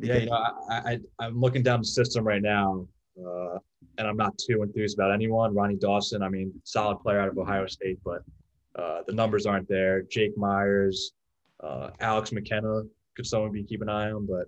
[0.00, 2.88] Yeah, you know, I, I I'm looking down the system right now,
[3.24, 3.58] uh,
[3.98, 5.54] and I'm not too enthused about anyone.
[5.54, 8.22] Ronnie Dawson, I mean, solid player out of Ohio State, but
[8.76, 10.02] uh, the numbers aren't there.
[10.02, 11.12] Jake Myers,
[11.62, 12.82] uh, Alex McKenna
[13.14, 14.46] could someone be keep an eye on, but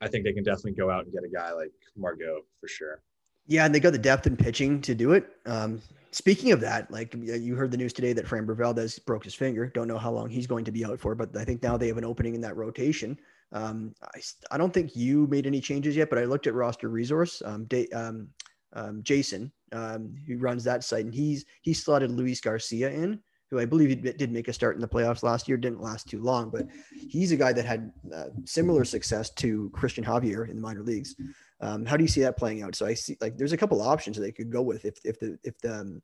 [0.00, 3.02] I think they can definitely go out and get a guy like Margot for sure.
[3.46, 5.26] Yeah, and they got the depth in pitching to do it.
[5.46, 9.34] Um, speaking of that, like you heard the news today that Framber Valdez broke his
[9.34, 9.66] finger.
[9.66, 11.88] Don't know how long he's going to be out for, but I think now they
[11.88, 13.18] have an opening in that rotation.
[13.52, 16.88] Um, I, I don't think you made any changes yet, but I looked at roster
[16.88, 17.42] resource.
[17.44, 18.28] Um, um,
[18.74, 23.58] um, Jason, um, who runs that site, and he's he slotted Luis Garcia in, who
[23.58, 25.56] I believe did make a start in the playoffs last year.
[25.56, 26.66] Didn't last too long, but
[27.08, 31.16] he's a guy that had uh, similar success to Cristian Javier in the minor leagues.
[31.60, 32.74] Um, how do you see that playing out?
[32.74, 35.38] So I see like there's a couple options they could go with if if the
[35.42, 36.02] if the um,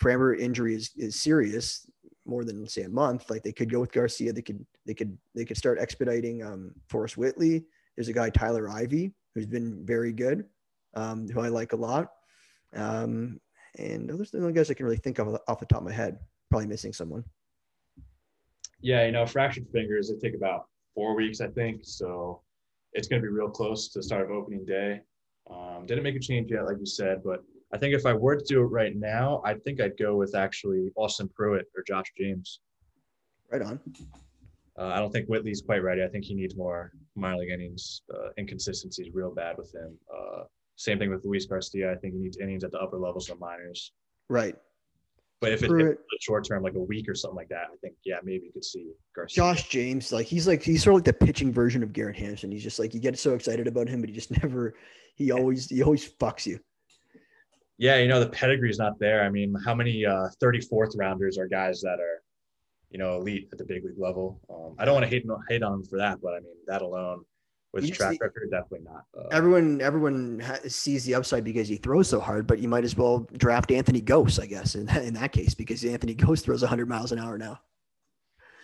[0.00, 1.88] Framber injury is is serious
[2.26, 3.28] more than say a month.
[3.28, 4.32] Like they could go with Garcia.
[4.32, 7.64] They could they could they could start expediting um, Forrest Whitley.
[7.96, 10.44] There's a guy Tyler Ivey who's been very good,
[10.94, 12.08] um, who I like a lot.
[12.74, 13.40] Um,
[13.78, 15.84] and those are the only guys I can really think of off the top of
[15.84, 16.18] my head.
[16.50, 17.24] Probably missing someone.
[18.80, 20.08] Yeah, you know, fractured fingers.
[20.10, 21.80] They take about four weeks, I think.
[21.84, 22.42] So
[22.92, 25.00] it's going to be real close to the start of opening day.
[25.50, 27.42] Um, didn't make a change yet, like you said, but
[27.72, 30.34] I think if I were to do it right now, I think I'd go with
[30.34, 32.60] actually Austin Pruitt or Josh James.
[33.50, 33.80] Right on.
[34.78, 36.02] Uh, I don't think Whitley's quite ready.
[36.02, 38.02] I think he needs more minor league innings.
[38.12, 39.96] Uh, inconsistency is real bad with him.
[40.12, 40.42] Uh,
[40.76, 41.92] same thing with Luis Garcia.
[41.92, 43.92] I think he needs innings at the upper levels of minors.
[44.28, 44.56] Right.
[45.40, 47.76] But if, it, if it's short term, like a week or something like that, I
[47.82, 49.36] think yeah, maybe you could see Garcia.
[49.36, 52.50] Josh James, like he's like he's sort of like the pitching version of Garrett Hampson.
[52.50, 54.74] He's just like you get so excited about him, but he just never.
[55.16, 56.58] He always he always fucks you
[57.78, 59.24] yeah, you know, the pedigree is not there.
[59.24, 62.22] I mean, how many uh, 34th rounders are guys that are,
[62.94, 64.40] you know, elite at the big league level?
[64.48, 66.80] Um, I don't want to hate, hate on him for that, but I mean, that
[66.80, 67.24] alone
[67.72, 69.04] with his track record, definitely not.
[69.18, 72.96] Uh, everyone, everyone sees the upside because he throws so hard, but you might as
[72.96, 76.88] well draft Anthony Gose, I guess, in, in that case, because Anthony Gose throws 100
[76.88, 77.58] miles an hour now.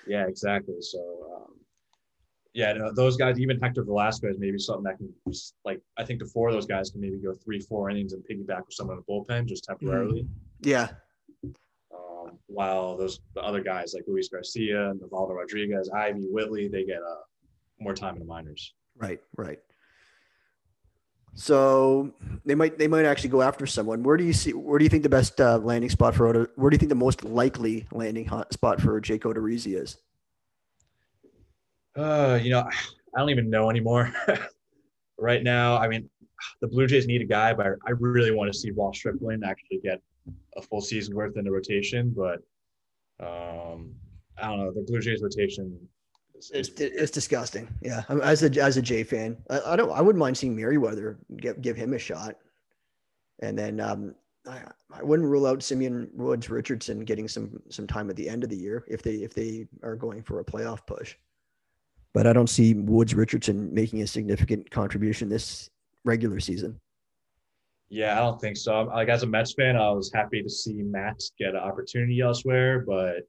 [0.07, 0.77] Yeah, exactly.
[0.81, 1.01] So,
[1.35, 1.57] um,
[2.55, 5.13] yeah, no, those guys, even Hector Velazquez, maybe something that can
[5.65, 8.25] like I think the four of those guys can maybe go three, four innings and
[8.25, 10.23] piggyback with someone in the bullpen just temporarily.
[10.23, 10.69] Mm-hmm.
[10.69, 10.89] Yeah.
[12.53, 16.99] While those the other guys like Luis Garcia and Nivaldo Rodriguez, Ivey Whitley, they get
[16.99, 17.23] uh,
[17.79, 18.75] more time in the minors.
[18.97, 19.59] Right, right.
[21.35, 22.13] So
[22.45, 24.03] they might they might actually go after someone.
[24.03, 24.53] Where do you see?
[24.53, 26.49] Where do you think the best uh, landing spot for Oda?
[26.57, 29.97] Where do you think the most likely landing spot for Jake Odorizzi is?
[31.97, 34.13] Uh, you know, I don't even know anymore.
[35.19, 36.09] right now, I mean,
[36.61, 39.79] the Blue Jays need a guy, but I really want to see Ross Stripling actually
[39.83, 40.01] get
[40.57, 42.15] a full season worth in the rotation.
[42.17, 42.43] But
[43.21, 43.95] um,
[44.41, 44.73] I don't know.
[44.73, 45.79] The Blue Jays rotation.
[46.35, 47.69] Is, it's, it's disgusting.
[47.83, 49.91] Yeah, as a as a J fan, I, I, don't.
[49.91, 52.37] I wouldn't mind seeing Merryweather give give him a shot,
[53.41, 54.15] and then um,
[54.49, 58.43] I, I wouldn't rule out Simeon Woods Richardson getting some some time at the end
[58.43, 61.15] of the year if they if they are going for a playoff push
[62.13, 65.71] but I don't see Woods Richardson making a significant contribution this
[66.05, 66.81] regular season.
[67.91, 68.83] Yeah, I don't think so.
[68.83, 72.85] Like as a Mets fan, I was happy to see Matz get an opportunity elsewhere,
[72.87, 73.27] but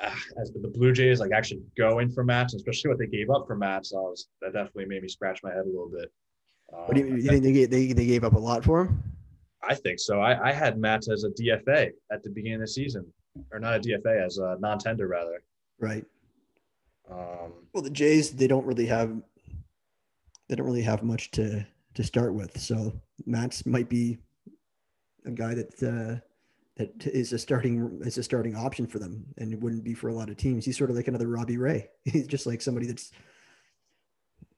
[0.00, 3.46] uh, as the Blue Jays like actually going for Matz, especially what they gave up
[3.48, 6.10] for Matz, so was, that definitely made me scratch my head a little bit.
[6.72, 8.64] Um, what do you, um, you think they, gave, they they gave up a lot
[8.64, 9.02] for him?
[9.62, 10.20] I think so.
[10.20, 13.12] I, I had Matz as a DFA at the beginning of the season,
[13.50, 15.42] or not a DFA as a non-tender rather.
[15.80, 16.04] Right.
[17.10, 19.20] Um, well, the Jays they don't really have
[20.48, 22.92] they don't really have much to to start with, so
[23.26, 24.18] Matz might be
[25.26, 26.20] a guy that uh,
[26.76, 30.08] that is a starting is a starting option for them, and it wouldn't be for
[30.08, 30.64] a lot of teams.
[30.64, 31.88] He's sort of like another Robbie Ray.
[32.04, 33.12] He's just like somebody that's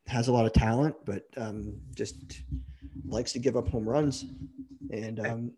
[0.06, 2.16] has a lot of talent, but um, just
[3.04, 4.24] likes to give up home runs.
[4.90, 5.52] And um,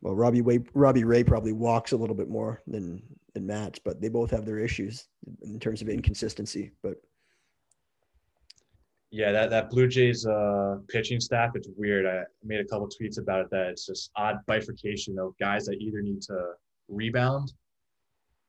[0.00, 3.02] well, Robbie Ray, Robbie Ray probably walks a little bit more than
[3.34, 5.08] than Matz, but they both have their issues
[5.42, 6.72] in terms of inconsistency.
[6.82, 7.00] But
[9.10, 12.06] yeah, that, that Blue Jays uh, pitching staff, it's weird.
[12.06, 15.78] I made a couple tweets about it that it's just odd bifurcation of guys that
[15.80, 16.52] either need to
[16.88, 17.52] rebound,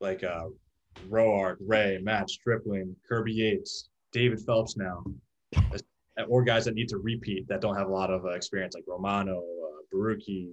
[0.01, 0.45] like uh,
[1.09, 5.03] Roark, Ray, Matz Stripling, Kirby Yates, David Phelps now,
[6.27, 8.83] or guys that need to repeat that don't have a lot of uh, experience, like
[8.85, 10.49] Romano, uh, Borucki,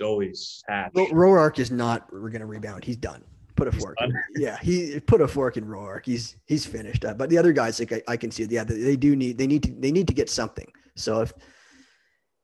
[0.00, 0.92] Dolis, Hatch.
[0.94, 2.84] Roark is not we're going to rebound.
[2.84, 3.22] He's done.
[3.56, 3.96] Put a fork.
[4.00, 6.04] In, yeah, he put a fork in Roark.
[6.04, 7.04] He's he's finished.
[7.04, 8.50] Uh, but the other guys, like I, I can see, it.
[8.50, 10.66] yeah, they, they do need they need to they need to get something.
[10.96, 11.32] So if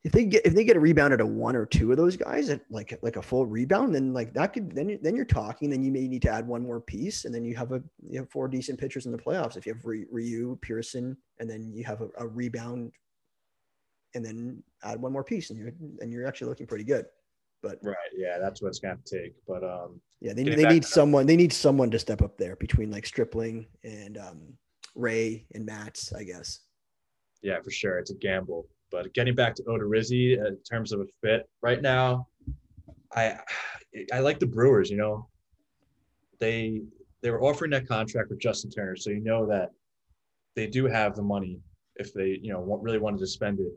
[0.03, 2.17] if they get if they get a rebound at a one or two of those
[2.17, 5.69] guys at like like a full rebound, then like that could then then you're talking.
[5.69, 8.21] Then you may need to add one more piece, and then you have a you
[8.21, 9.57] have four decent pitchers in the playoffs.
[9.57, 12.93] If you have Ryu, Pearson, and then you have a, a rebound,
[14.15, 17.05] and then add one more piece, and you're and you're actually looking pretty good.
[17.63, 19.35] But right, yeah, that's what it's gonna take.
[19.47, 21.27] But um, yeah, they, they need someone.
[21.27, 24.55] They need someone to step up there between like Stripling and um,
[24.95, 26.61] Ray and Matz, I guess.
[27.43, 28.67] Yeah, for sure, it's a gamble.
[28.91, 32.27] But getting back to Odorizzi in terms of a fit right now,
[33.15, 33.39] I
[34.13, 34.91] I like the Brewers.
[34.91, 35.29] You know,
[36.39, 36.83] they
[37.23, 39.71] they were offering that contract with Justin Turner, so you know that
[40.57, 41.61] they do have the money
[41.97, 43.73] if they you know really wanted to spend it.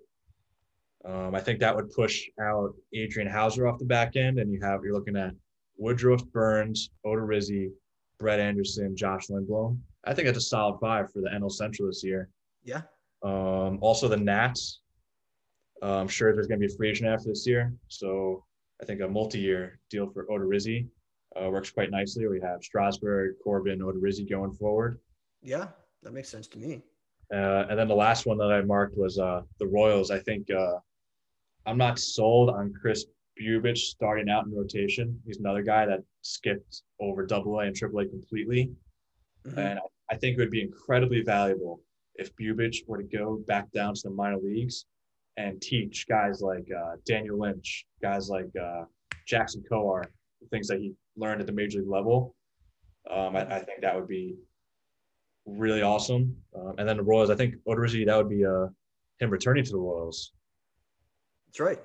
[1.05, 4.59] Um, I think that would push out Adrian Houser off the back end, and you
[4.61, 5.33] have you're looking at
[5.77, 7.71] Woodruff, Burnes, Odorizzi,
[8.19, 9.79] Brett Anderson, Josh Lindblom.
[10.05, 12.29] I think that's a solid five for the NL Central this year.
[12.63, 12.81] Yeah.
[13.21, 14.81] Um, also the Nats.
[15.81, 18.45] Uh, I'm sure there's going to be a free agent after this year, so
[18.81, 20.87] I think a multi-year deal for Odorizzi
[21.35, 22.27] uh, works quite nicely.
[22.27, 24.99] We have Strasburg, Corbin, Odorizzi going forward.
[25.41, 25.67] Yeah,
[26.03, 26.81] that makes sense to me.
[27.33, 30.11] Uh, and then the last one that I marked was uh, the Royals.
[30.11, 30.75] I think uh,
[31.65, 33.05] I'm not sold on Kris
[33.39, 35.19] Bubic starting out in rotation.
[35.25, 38.71] He's another guy that skipped over Double A AA and Triple A completely,
[39.45, 39.57] mm-hmm.
[39.57, 39.79] and
[40.11, 41.81] I think it would be incredibly valuable
[42.15, 44.85] if Bubich were to go back down to the minor leagues
[45.37, 48.83] and teach guys like uh, Daniel Lynch, guys like uh,
[49.25, 50.03] Jackson Kowar,
[50.41, 52.35] the things that he learned at the major league level.
[53.09, 54.35] Um, I, I, think that would be
[55.45, 56.35] really awesome.
[56.55, 58.67] Um, and then the Royals, I think Odorizzi, that would be uh,
[59.19, 60.31] him returning to the Royals.
[61.53, 61.79] That's right.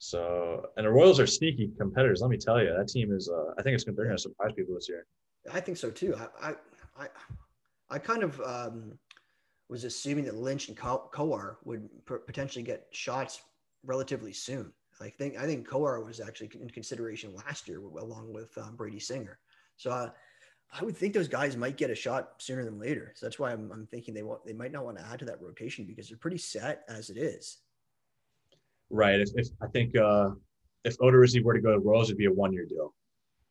[0.00, 2.20] So, and the Royals are sneaky competitors.
[2.20, 3.30] Let me tell you, that team is.
[3.30, 5.06] Uh, I think it's going to surprise people this year.
[5.50, 6.14] I think so too.
[6.14, 6.54] I, I,
[6.98, 7.06] I,
[7.88, 8.98] I kind of um,
[9.70, 13.40] was assuming that Lynch and Kowar would potentially get shots
[13.82, 14.72] relatively soon.
[15.00, 19.00] I think I think Kowar was actually in consideration last year, along with um, Brady
[19.00, 19.38] Singer.
[19.78, 20.10] So uh,
[20.78, 23.12] I would think those guys might get a shot sooner than later.
[23.16, 25.24] So that's why I'm, I'm thinking they want they might not want to add to
[25.24, 27.56] that rotation because they're pretty set as it is.
[28.90, 29.20] Right.
[29.20, 30.30] If, if I think uh,
[30.84, 32.94] if Odorizzi were to go to Royals, it'd be a one year deal,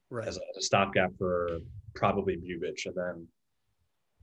[0.09, 0.27] right?
[0.27, 1.59] As a, as a stopgap for
[1.95, 3.27] probably Bubic, and then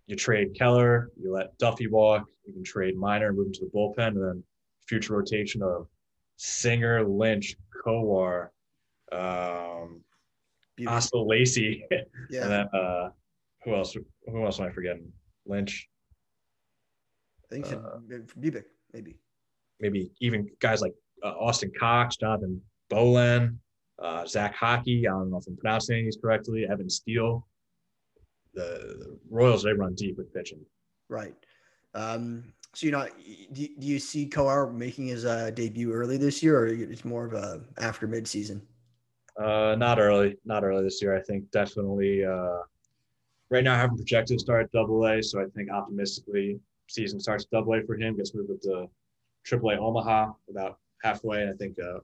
[0.06, 3.64] you trade Keller, you let Duffy walk, you can trade Minor and move him to
[3.64, 4.44] the bullpen, and then
[4.86, 5.88] future rotation of
[6.36, 8.48] Singer, Lynch, Kowar,
[9.10, 10.02] um,
[10.86, 11.84] Oscar Lacey,
[12.30, 12.42] yeah.
[12.42, 13.08] and then uh,
[13.64, 13.96] who else?
[14.26, 15.10] Who else am I forgetting?
[15.46, 15.88] Lynch.
[17.44, 17.98] I think uh,
[18.38, 19.16] Bubic, maybe.
[19.80, 23.58] Maybe even guys like uh, Austin Cox, Jonathan Bowlan,
[23.98, 25.00] uh, Zach Haake.
[25.00, 26.66] I don't know if I'm pronouncing these correctly.
[26.70, 27.46] Evan Steele.
[28.54, 30.64] The, the Royals they run deep with pitching.
[31.08, 31.34] Right.
[31.94, 33.06] Um, so you know,
[33.52, 37.24] do, do you see Kowar making his uh, debut early this year, or it's more
[37.24, 38.60] of a after midseason?
[39.38, 41.16] Uh, not early, not early this year.
[41.16, 42.24] I think definitely.
[42.24, 42.58] Uh,
[43.50, 47.20] right now, I haven't projected to start at Double A, so I think optimistically, season
[47.20, 48.86] starts Double A for him, gets moved up to
[49.44, 52.00] Triple A Omaha about halfway, and I think uh,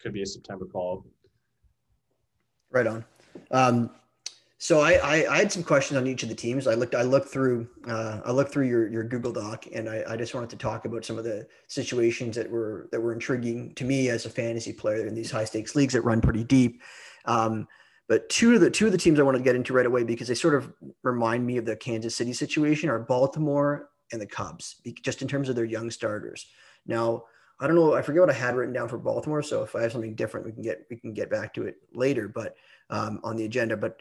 [0.00, 1.06] could be a September call.
[2.70, 3.04] Right on.
[3.50, 3.90] Um,
[4.58, 6.66] so I, I, I, had some questions on each of the teams.
[6.66, 10.02] I looked I looked through uh, I looked through your, your Google Doc, and I,
[10.08, 13.74] I just wanted to talk about some of the situations that were that were intriguing
[13.74, 16.80] to me as a fantasy player in these high stakes leagues that run pretty deep.
[17.26, 17.68] Um,
[18.08, 20.04] but two of the two of the teams I wanted to get into right away
[20.04, 24.26] because they sort of remind me of the Kansas City situation are Baltimore and the
[24.26, 26.46] Cubs, just in terms of their young starters.
[26.86, 27.24] Now
[27.58, 27.94] I don't know.
[27.94, 29.42] I forget what I had written down for Baltimore.
[29.42, 31.76] So if I have something different, we can get we can get back to it
[31.94, 32.28] later.
[32.28, 32.56] But
[32.90, 34.00] um, on the agenda, but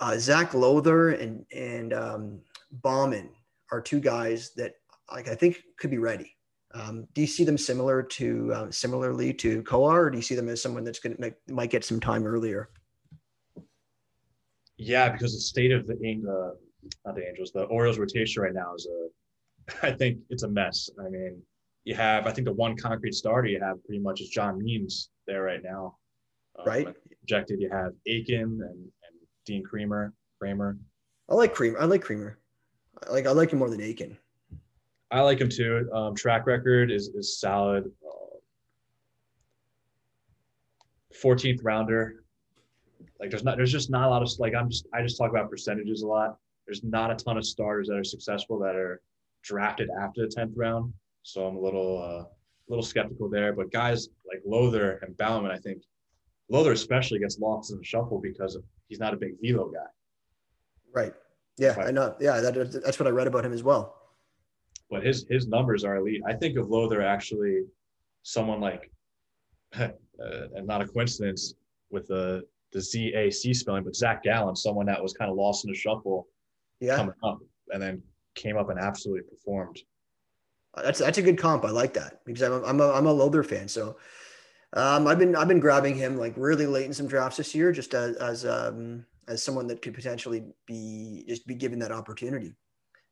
[0.00, 3.30] uh, Zac Lowther and and um, Baumann
[3.72, 4.74] are two guys that
[5.12, 6.36] like I think could be ready.
[6.72, 10.36] Um, do you see them similar to uh, similarly to Kowar, or do you see
[10.36, 12.70] them as someone that's going to might get some time earlier?
[14.76, 16.54] Yeah, because the state of the uh,
[17.04, 20.88] not the Angels, the Orioles rotation right now is a, I think it's a mess.
[20.98, 21.42] I mean,
[21.84, 25.10] you have, I think the one concrete starter you have pretty much is John Means
[25.26, 25.96] there right now.
[26.58, 26.88] Um, right.
[27.20, 29.14] Projected, you have Akin and, and
[29.46, 30.12] Dean Kremer.
[30.38, 30.78] Kramer.
[31.28, 31.78] I like Creamer.
[31.78, 32.38] I like Creamer.
[33.06, 34.16] I like I like him more than Akin.
[35.10, 35.88] I like him too.
[35.92, 37.90] Um, track record is is solid.
[38.04, 38.36] Uh,
[41.20, 42.24] fourteenth uh, rounder.
[43.20, 45.30] Like there's not there's just not a lot of like I'm just I just talk
[45.30, 46.38] about percentages a lot.
[46.66, 49.00] There's not a ton of starters that are successful that are
[49.42, 50.92] drafted after the tenth round.
[51.22, 52.24] So I'm a little uh,
[52.68, 53.52] little skeptical there.
[53.52, 55.82] But guys like Lowther and Baumann, I think
[56.48, 59.80] Lowther especially gets lost in the shuffle because of, he's not a big velo guy.
[60.92, 61.14] Right.
[61.58, 61.88] Yeah, right.
[61.88, 62.16] I know.
[62.20, 63.96] Yeah, that, that's what I read about him as well.
[64.90, 66.22] But his his numbers are elite.
[66.26, 67.64] I think of Lowther actually
[68.22, 68.90] someone like,
[69.78, 71.54] uh, and not a coincidence
[71.90, 75.70] with the the ZAC spelling, but Zac Gallen, someone that was kind of lost in
[75.70, 76.28] the shuffle
[76.80, 76.96] yeah.
[76.96, 77.38] coming up,
[77.70, 78.02] and then
[78.34, 79.80] came up and absolutely performed.
[80.76, 81.64] That's that's a good comp.
[81.64, 83.68] I like that because I'm a, I'm a, I'm a Lowther fan.
[83.68, 83.96] So
[84.74, 87.72] um, I've been I've been grabbing him like really late in some drafts this year,
[87.72, 92.54] just as as um, as someone that could potentially be just be given that opportunity.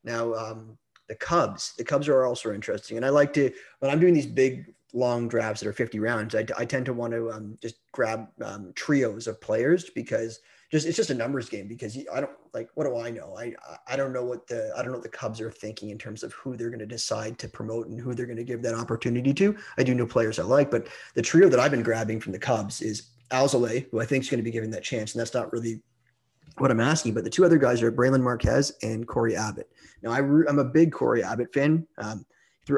[0.05, 0.79] Now um,
[1.09, 3.51] the Cubs, the Cubs are also interesting, and I like to
[3.81, 6.95] when I'm doing these big long drafts that are 50 rounds, I, I tend to
[6.95, 10.41] want to um, just grab um, trios of players because
[10.71, 13.37] just it's just a numbers game because I don't like what do I know?
[13.39, 13.55] I
[13.87, 16.23] I don't know what the I don't know what the Cubs are thinking in terms
[16.23, 18.75] of who they're going to decide to promote and who they're going to give that
[18.75, 19.57] opportunity to.
[19.79, 22.39] I do know players I like, but the trio that I've been grabbing from the
[22.39, 25.35] Cubs is Alzolay, who I think is going to be given that chance, and that's
[25.35, 25.83] not really
[26.59, 27.15] what I'm asking.
[27.15, 29.71] But the two other guys are Brailyn Marquez and Cory Abbott.
[30.03, 31.87] Now I am a big Cory Abbott fan.
[31.99, 32.25] Um,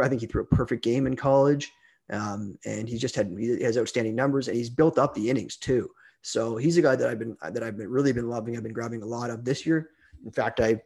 [0.01, 1.73] I think he threw a perfect game in college.
[2.13, 5.57] Um, and he just had he has outstanding numbers and he's built up the innings
[5.57, 5.91] too.
[6.23, 8.57] So he's a guy that I've been that I've been really been loving.
[8.57, 9.91] I've been grabbing a lot of this year.
[10.25, 10.81] In fact, I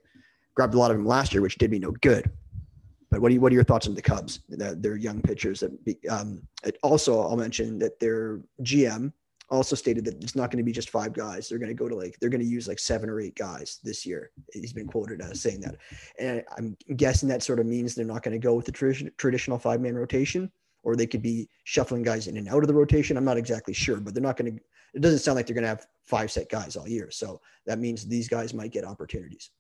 [0.55, 2.31] grabbed a lot of him last year, which did me no good.
[3.11, 4.41] But what are you, what are your thoughts on the Cubs?
[4.49, 5.61] They're young pitchers.
[5.61, 6.43] That be, um,
[6.83, 9.13] also, I'll mention that their GM
[9.51, 11.49] also stated that it's not going to be just five guys.
[11.49, 13.79] They're going to go to like they're going to use like seven or eight guys
[13.85, 14.31] this year.
[14.53, 15.77] He's been quoted as saying that,
[16.19, 19.11] and I'm guessing that sort of means they're not going to go with the tradition,
[19.17, 20.51] traditional five man rotation,
[20.83, 23.17] or they could be shuffling guys in and out of the rotation.
[23.17, 24.63] I'm not exactly sure, but they're not going to
[24.95, 27.11] it doesn't sound like they're going to have five set guys all year.
[27.11, 29.51] So that means these guys might get opportunities.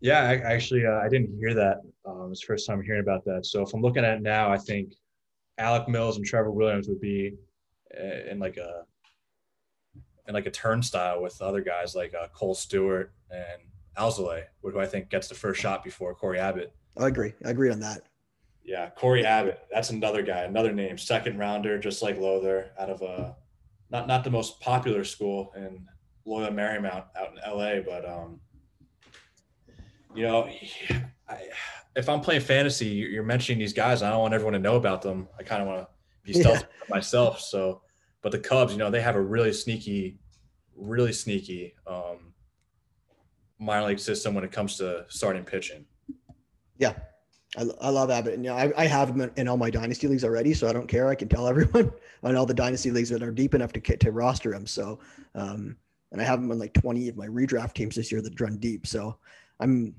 [0.00, 1.78] Yeah, I, actually, uh, I didn't hear that.
[2.04, 3.46] Um, it's the first time hearing about that.
[3.46, 4.92] So if I'm looking at it now, I think
[5.58, 7.34] Alec Mills and Trevor Williams would be
[7.98, 8.82] uh, in like a
[10.26, 13.62] in like a turnstile with other guys like uh, Kohl Stewart and
[13.96, 16.72] Alzolay, who I think gets the first shot before Cory Abbott.
[16.98, 17.34] I agree.
[17.44, 18.02] I agree on that.
[18.64, 19.60] Yeah, Cory Abbott.
[19.70, 23.36] That's another guy, another name, second rounder, just like Lowther, out of a
[23.94, 25.86] not not the most popular school in
[26.26, 28.40] Loyola Marymount out in LA, but um,
[30.14, 30.50] you know,
[31.28, 31.38] I,
[31.94, 34.02] if I'm playing fantasy, you're mentioning these guys.
[34.02, 35.28] I don't want everyone to know about them.
[35.38, 35.88] I kind of want to
[36.24, 36.94] be stealthy yeah.
[36.94, 37.40] myself.
[37.40, 37.82] So,
[38.20, 40.18] but the Cubs, you know, they have a really sneaky,
[40.76, 42.34] really sneaky um,
[43.60, 45.86] minor league system when it comes to starting pitching.
[46.78, 46.94] Yeah,
[47.56, 48.34] I, I love Abbott.
[48.34, 50.72] And you know, I, I have him in all my dynasty leagues already, so I
[50.72, 51.08] don't care.
[51.08, 51.92] I can tell everyone
[52.22, 54.66] on all the dynasty leagues that are deep enough to to roster him.
[54.66, 54.98] So,
[55.34, 55.76] um,
[56.12, 58.58] and I have him on like 20 of my redraft teams this year that run
[58.58, 58.86] deep.
[58.86, 59.16] So,
[59.60, 59.94] I'm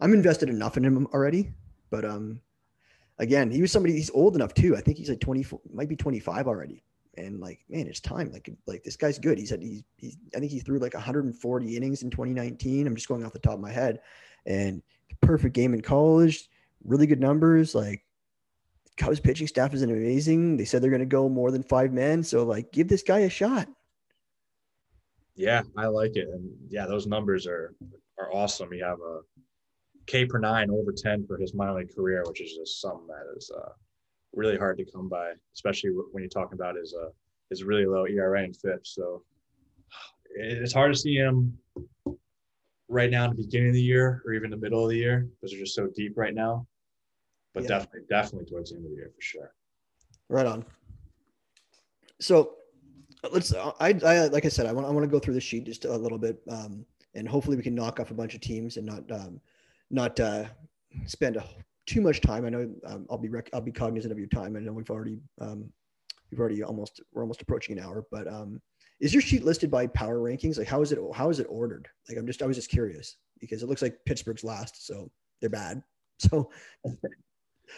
[0.00, 1.52] I'm invested enough in him already.
[1.90, 2.40] But um,
[3.18, 3.94] again, he was somebody.
[3.94, 4.76] He's old enough too.
[4.76, 6.82] I think he's like 24, might be 25 already.
[7.16, 8.32] And like, man, it's time.
[8.32, 9.38] Like, like this guy's good.
[9.38, 12.86] He's had he's, he's I think he threw like 140 innings in 2019.
[12.86, 14.00] I'm just going off the top of my head,
[14.46, 14.82] and
[15.20, 16.48] perfect game in college
[16.84, 17.74] really good numbers.
[17.74, 18.04] Like
[18.96, 20.56] Cubs pitching staff is amazing.
[20.56, 22.22] They said they're going to go more than five men.
[22.22, 23.68] So like, give this guy a shot.
[25.36, 27.74] Yeah, I like it, and yeah, those numbers are
[28.20, 28.72] are awesome.
[28.72, 29.20] You have a
[30.06, 33.36] K per nine over ten for his minor league career, which is just something that
[33.36, 33.70] is uh,
[34.32, 37.08] really hard to come by, especially when you're talking about his uh,
[37.50, 38.86] his really low ERA and FIP.
[38.86, 39.24] So
[40.36, 41.58] it's hard to see him
[42.88, 45.28] right now in the beginning of the year or even the middle of the year
[45.34, 46.66] because they're just so deep right now
[47.54, 47.68] but yeah.
[47.68, 49.52] definitely, definitely towards the end of the year for sure.
[50.28, 50.64] Right on.
[52.20, 52.56] So
[53.30, 53.54] let's.
[53.54, 55.84] I, I like I said, I want I want to go through the sheet just
[55.84, 56.84] a little bit, um,
[57.14, 59.40] and hopefully we can knock off a bunch of teams and not um,
[59.90, 60.44] not uh,
[61.06, 61.44] spend a,
[61.86, 62.44] too much time.
[62.44, 64.56] I know um, I'll be rec- I'll be cognizant of your time.
[64.56, 65.70] I know we've already um,
[66.30, 68.60] we've already almost we're almost approaching an hour, but um,
[69.00, 70.58] is your sheet listed by power rankings?
[70.58, 71.88] Like how is it how is it ordered?
[72.08, 75.50] Like I'm just I was just curious because it looks like Pittsburgh's last, so they're
[75.50, 75.82] bad.
[76.20, 76.48] So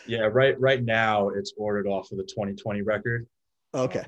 [0.07, 0.59] yeah, right.
[0.61, 3.27] Right now, it's ordered off of the 2020 record.
[3.75, 4.01] Okay.
[4.01, 4.05] Uh,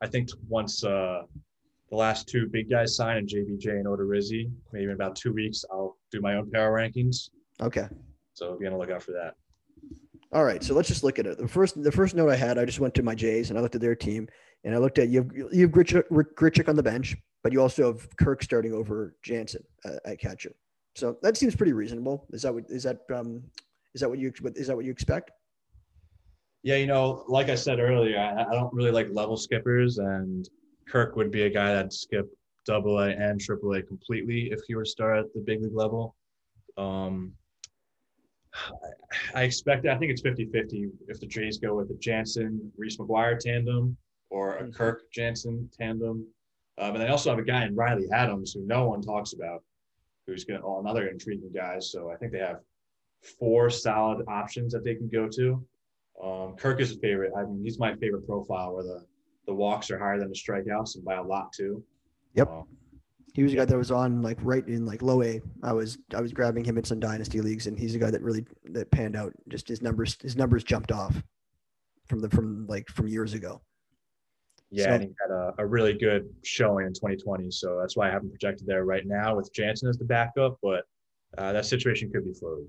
[0.00, 1.22] I think once uh,
[1.90, 5.64] the last two big guys sign and JBJ and Odorizzi, maybe in about two weeks,
[5.70, 7.30] I'll do my own power rankings.
[7.60, 7.88] Okay.
[8.34, 9.34] So be on the lookout for that.
[10.30, 11.38] All right, so let's just look at it.
[11.38, 13.62] The first, the first note I had, I just went to my Jays and I
[13.62, 14.28] looked at their team,
[14.64, 17.62] and I looked at you have you have Grichuk, Grichuk on the bench, but you
[17.62, 20.52] also have Kirk starting over Jansen uh, at catcher.
[20.96, 22.26] So that seems pretty reasonable.
[22.32, 23.42] Is that what is that um,
[23.94, 25.30] is that what you is that what you expect?
[26.62, 30.48] Yeah, you know, like I said earlier, I, I don't really like level skippers, and
[30.88, 32.26] Kirk would be a guy that'd skip
[32.66, 35.74] double A and triple A completely if he were to start at the big league
[35.74, 36.14] level.
[36.76, 37.32] Um,
[39.34, 42.96] I expect, I think it's 50 50 if the Jays go with the Jansen Reese
[42.98, 43.96] McGuire tandem
[44.30, 44.74] or a Mhm.
[44.74, 46.26] Kirk Jansen tandem.
[46.78, 49.64] Um, and they also have a guy in Riley Adams who no one talks about,
[50.26, 51.78] who's going to, oh, another intriguing guy.
[51.78, 52.60] So I think they have
[53.38, 55.64] four solid options that they can go to.
[56.22, 57.32] Um, Kirk is a favorite.
[57.36, 59.04] I mean, he's my favorite profile where the,
[59.46, 61.82] the walks are higher than the strikeouts and by a lot too.
[62.34, 62.48] Yep.
[62.50, 62.64] Um,
[63.34, 65.40] He was a guy that was on like right in like low A.
[65.62, 68.22] I was I was grabbing him in some dynasty leagues, and he's a guy that
[68.22, 69.32] really that panned out.
[69.48, 71.22] Just his numbers his numbers jumped off
[72.06, 73.60] from the from like from years ago.
[74.70, 77.50] Yeah, So- and he had a, a really good showing in 2020.
[77.50, 80.58] So that's why I haven't projected there right now with Jansen as the backup.
[80.62, 80.84] But
[81.36, 82.66] uh, that situation could be fluid.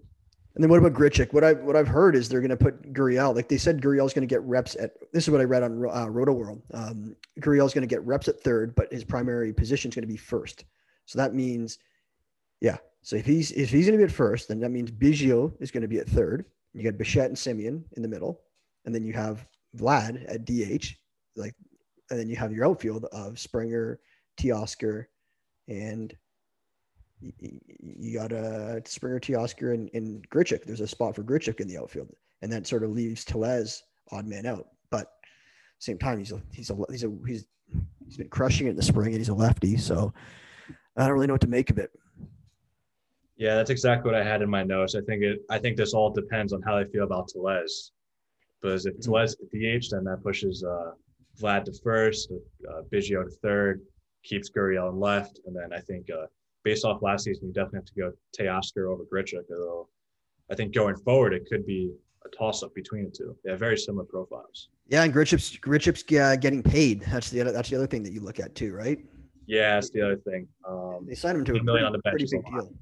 [0.60, 1.32] And then what about Grichuk?
[1.32, 3.34] What I what I've heard is they're going to put Gurriel.
[3.34, 4.92] Like they said, Gurriel's going to get reps at.
[5.14, 6.62] This is what I read on uh, Roto World.
[6.74, 10.12] Um, Gurriel's going to get reps at third, but his primary position is going to
[10.12, 10.66] be first.
[11.06, 11.80] So that means,
[12.60, 12.76] yeah.
[13.04, 15.72] So if he's if he's going to be at first, then that means Biggio is
[15.72, 16.44] going to be at third.
[16.74, 18.42] You got Bichette and Semien in the middle,
[18.84, 19.48] and then you have
[19.78, 20.88] Vlad at DH.
[21.38, 21.56] Like,
[22.10, 24.02] and then you have your outfield of Springer,
[24.38, 25.06] Teoscar,
[25.70, 26.14] and
[27.22, 30.64] you got a Springer, Teoscar, and, and Grichuk.
[30.64, 32.10] There's a spot for Grichuk in the outfield,
[32.42, 34.68] and that sort of leaves Tellez odd man out.
[34.90, 35.12] But
[35.80, 37.46] same time, he's a he's a he's a he's
[38.06, 39.78] he's been crushing it in the spring, and he's a lefty.
[39.78, 40.14] So
[40.98, 41.92] I don't really know what to make of it.
[43.38, 44.96] Yeah, that's exactly what I had in my notes.
[44.96, 45.40] I think it.
[45.50, 47.92] I think this all depends on how they feel about Tellez.
[48.62, 49.02] Because if Mhm.
[49.04, 50.92] Tellez at DH, then that pushes uh,
[51.40, 52.30] Vlad to first,
[52.70, 53.82] uh, Biggio to third,
[54.24, 56.26] keeps Gurriel in left, and then I think uh,
[56.64, 59.44] based off last season, you definitely have to go Teoscar over Grichuk.
[59.52, 59.88] Although
[60.52, 61.92] I think going forward, it could be
[62.26, 63.36] a toss-up between the two.
[63.44, 64.70] They have very similar profiles.
[64.88, 67.02] Yeah, and Grichuk's Grichuk's uh, getting paid.
[67.04, 69.00] That's the other that's the other thing that you look at too, right?
[69.46, 70.48] Yeah, that's the other thing.
[70.68, 72.74] Um, They signed him to a million pretty, on the bench pretty big deal.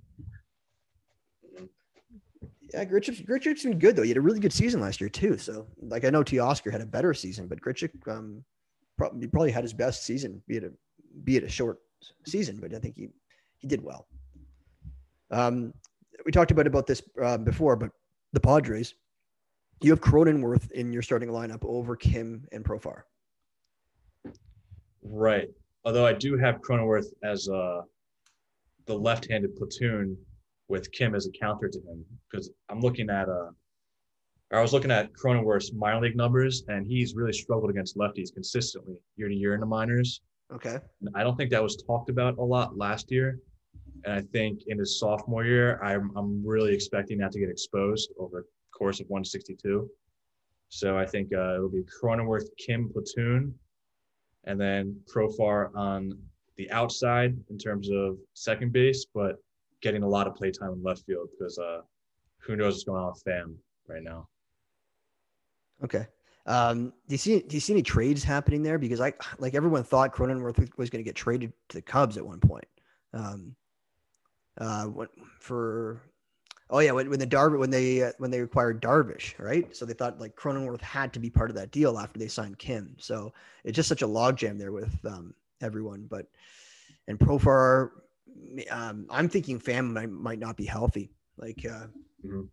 [2.74, 4.02] Yeah, Grichuk's Grichuk's been good though.
[4.02, 5.38] He had a really good season last year too.
[5.38, 8.44] So like I know Teoscar had a better season, but Grichuk um
[8.98, 10.72] probably probably had his best season, be it a
[11.24, 11.80] be it a short
[12.26, 13.10] season, but I think he
[13.60, 14.08] he did well.
[15.32, 15.74] Um,
[16.26, 17.92] we talked about about this uh, before, but
[18.34, 18.96] the Padres,
[19.82, 23.02] you have Cronenworth in your starting lineup over Kim and Profar.
[25.04, 25.50] Right.
[25.86, 27.82] Although I do have Cronenworth as uh,
[28.86, 30.18] the left-handed platoon
[30.68, 33.52] with Kim as a counter to him because I'm looking at uh,
[34.52, 38.96] I was looking at Cronenworth's minor league numbers and he's really struggled against lefties consistently
[39.16, 40.22] year to year in the minors.
[40.54, 40.78] Okay.
[41.02, 43.40] And I don't think that was talked about a lot last year.
[44.06, 48.12] And I think in his sophomore year, I'm, I'm really expecting that to get exposed
[48.20, 49.90] over the course of 162.
[50.70, 53.54] So I think uh, it'll be Cronenworth, Kim platoon,
[54.44, 56.18] and then Profar on
[56.58, 59.38] the outside in terms of second base, but
[59.82, 61.82] getting a lot of play time in left field because uh,
[62.40, 63.56] who knows what's going on with Pham
[63.88, 64.28] right now.
[65.84, 66.08] Okay.
[66.46, 68.80] Um, do you see do you see any trades happening there?
[68.80, 72.26] Because I like everyone thought Cronenworth was going to get traded to the Cubs at
[72.26, 72.68] one point.
[73.14, 73.56] Um,
[74.58, 74.90] uh,
[75.40, 76.02] for?
[76.70, 79.74] Oh yeah, when, when the Darvish when they uh, when they acquired Darvish, right?
[79.76, 82.60] So they thought like Cronenworth had to be part of that deal after they signed
[82.60, 82.96] Kim.
[83.00, 83.34] So
[83.64, 86.08] it's just such a logjam there with um, everyone.
[86.10, 86.28] But
[87.08, 87.92] and Profar,
[88.70, 91.12] um, I'm thinking Pham might, might not be healthy.
[91.38, 91.88] Like uh,
[92.26, 92.50] Mhm.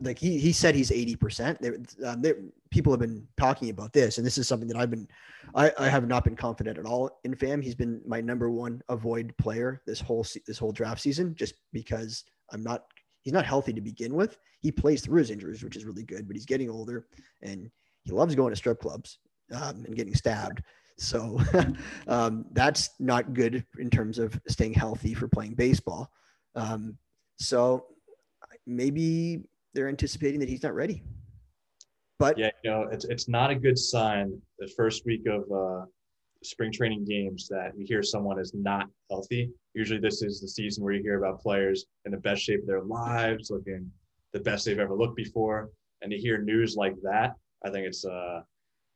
[0.00, 1.58] Like he he said he's 80%.
[1.60, 1.76] There,
[2.06, 2.36] um, there,
[2.70, 5.06] people have been talking about this, and this is something that I've been,
[5.54, 7.62] I, I have not been confident at all in Pham.
[7.62, 12.24] He's been my number one avoid player this whole this whole draft season, just because
[12.50, 12.84] I'm not.
[13.20, 14.38] He's not healthy to begin with.
[14.60, 17.06] He plays through his injuries, which is really good, but he's getting older,
[17.42, 17.70] and
[18.04, 19.18] he loves going to strip clubs
[19.52, 20.62] um, and getting stabbed.
[20.98, 21.40] So
[22.08, 26.10] um, that's not good in terms of staying healthy for playing baseball.
[26.54, 26.96] Um,
[27.36, 27.86] so
[28.66, 29.44] maybe
[29.74, 31.02] they're anticipating that he's not ready.
[32.18, 35.84] But Yeah, you know, it's it's not a good sign the first week of uh,
[36.42, 39.50] spring training games that you hear someone is not healthy.
[39.74, 42.66] Usually, this is the season where you hear about players in the best shape of
[42.66, 43.90] their lives, looking
[44.32, 45.70] the best they've ever looked before,
[46.02, 48.42] and to hear news like that, I think it's uh,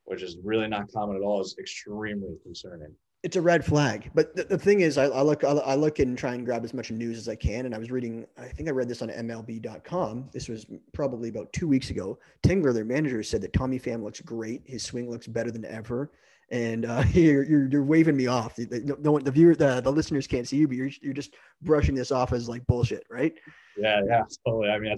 [0.04, 2.94] which is really not common at all, is extremely concerning.
[3.22, 4.10] It's a red flag.
[4.14, 6.72] But the, the thing is, I, I look, I, look and try and grab as
[6.72, 7.66] much news as I can.
[7.66, 10.30] And I was reading, I think I read this on MLB.com.
[10.32, 12.18] This was probably about two weeks ago.
[12.42, 14.62] Tingler, their manager, said that Tommy Pham looks great.
[14.64, 16.12] His swing looks better than ever.
[16.50, 18.54] And uh, you're, you're you're waving me off.
[18.54, 21.94] The, the, the viewer, the, the listeners can't see you, but you're you're just brushing
[21.94, 23.34] this off as like bullshit, right?
[23.76, 24.70] Yeah, yeah, totally.
[24.70, 24.94] I mean,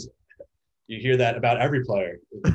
[0.87, 2.55] you hear that about every player at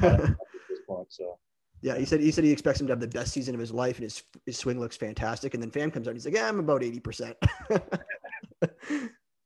[0.70, 1.12] this point.
[1.12, 1.38] So
[1.82, 3.72] Yeah, he said he said he expects him to have the best season of his
[3.72, 5.54] life, and his his swing looks fantastic.
[5.54, 7.38] And then Pham comes out, and he's like, "Yeah, I'm about eighty percent."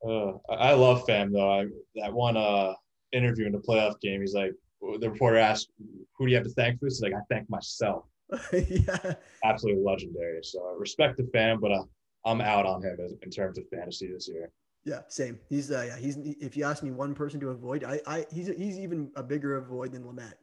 [0.07, 1.51] Uh, I love Pham though.
[1.51, 1.65] I,
[1.95, 2.73] that one, uh,
[3.11, 4.21] interview in the playoff game.
[4.21, 4.53] He's like,
[4.99, 5.71] the reporter asked,
[6.17, 8.05] "Who do you have to thank for this?" He's like, "I thank myself."
[8.53, 9.13] yeah,
[9.43, 10.39] absolutely legendary.
[10.43, 11.83] So I respect the fan, but uh,
[12.25, 14.51] I'm out on him as, in terms of fantasy this year.
[14.85, 15.39] Yeah, same.
[15.49, 16.17] He's uh, yeah, he's.
[16.17, 19.57] If you ask me one person to avoid, I, I, he's he's even a bigger
[19.57, 20.35] avoid than Lamet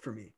[0.00, 0.32] for me,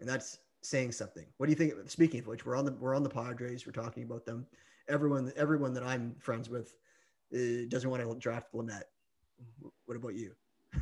[0.00, 1.26] and that's saying something.
[1.36, 1.74] What do you think?
[1.90, 3.66] Speaking of which, we're on the we're on the Padres.
[3.66, 4.46] We're talking about them.
[4.88, 6.74] Everyone, everyone that I'm friends with,
[7.34, 8.82] uh, doesn't want to draft Lamet.
[9.86, 10.32] What about you?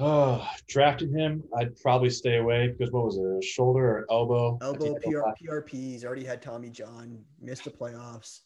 [0.00, 4.56] Oh, drafting him, I'd probably stay away because what was it, a shoulder or elbow?
[4.62, 5.70] Elbow, PR, PRP.
[5.70, 8.42] He's already had Tommy John, missed the playoffs.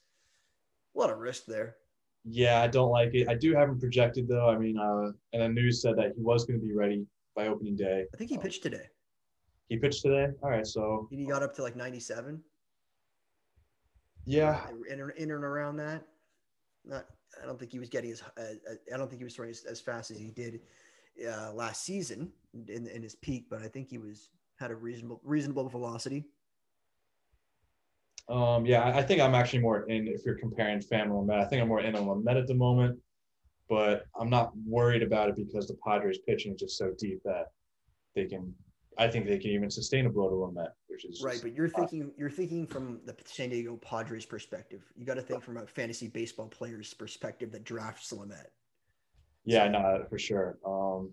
[0.94, 1.76] A lot of risk there.
[2.24, 3.28] Yeah, I don't like it.
[3.28, 4.48] I do have him projected though.
[4.48, 7.04] I mean, uh, and the news said that he was going to be ready
[7.36, 8.06] by opening day.
[8.14, 8.86] I think he pitched today.
[9.72, 10.26] He pitched today.
[10.42, 12.42] All right, so he got up to like 97.
[14.26, 14.60] Yeah,
[14.90, 16.02] in, in and around that.
[16.84, 17.06] Not,
[17.42, 18.22] I don't think he was getting as.
[18.36, 20.60] Uh, I don't think he was throwing as, as fast as he did
[21.26, 22.30] uh, last season
[22.68, 24.28] in, in his peak, but I think he was
[24.60, 26.26] had a reasonable reasonable velocity.
[28.28, 31.40] Um, yeah, I think I'm actually more in if you're comparing Pham and Lamet.
[31.40, 32.98] I think I'm more in on Lamet at the moment,
[33.70, 37.46] but I'm not worried about it because the Padres pitching is just so deep that
[38.14, 38.54] they can.
[38.98, 41.40] I think they can even sustain a blow to Lamet, which is right.
[41.42, 44.82] But you're thinking you're thinking from the San Diego Padres perspective.
[44.96, 48.46] You got to think from a fantasy baseball player's perspective that drafts Lamet.
[49.44, 50.58] Yeah, no, for sure.
[50.66, 51.10] Um,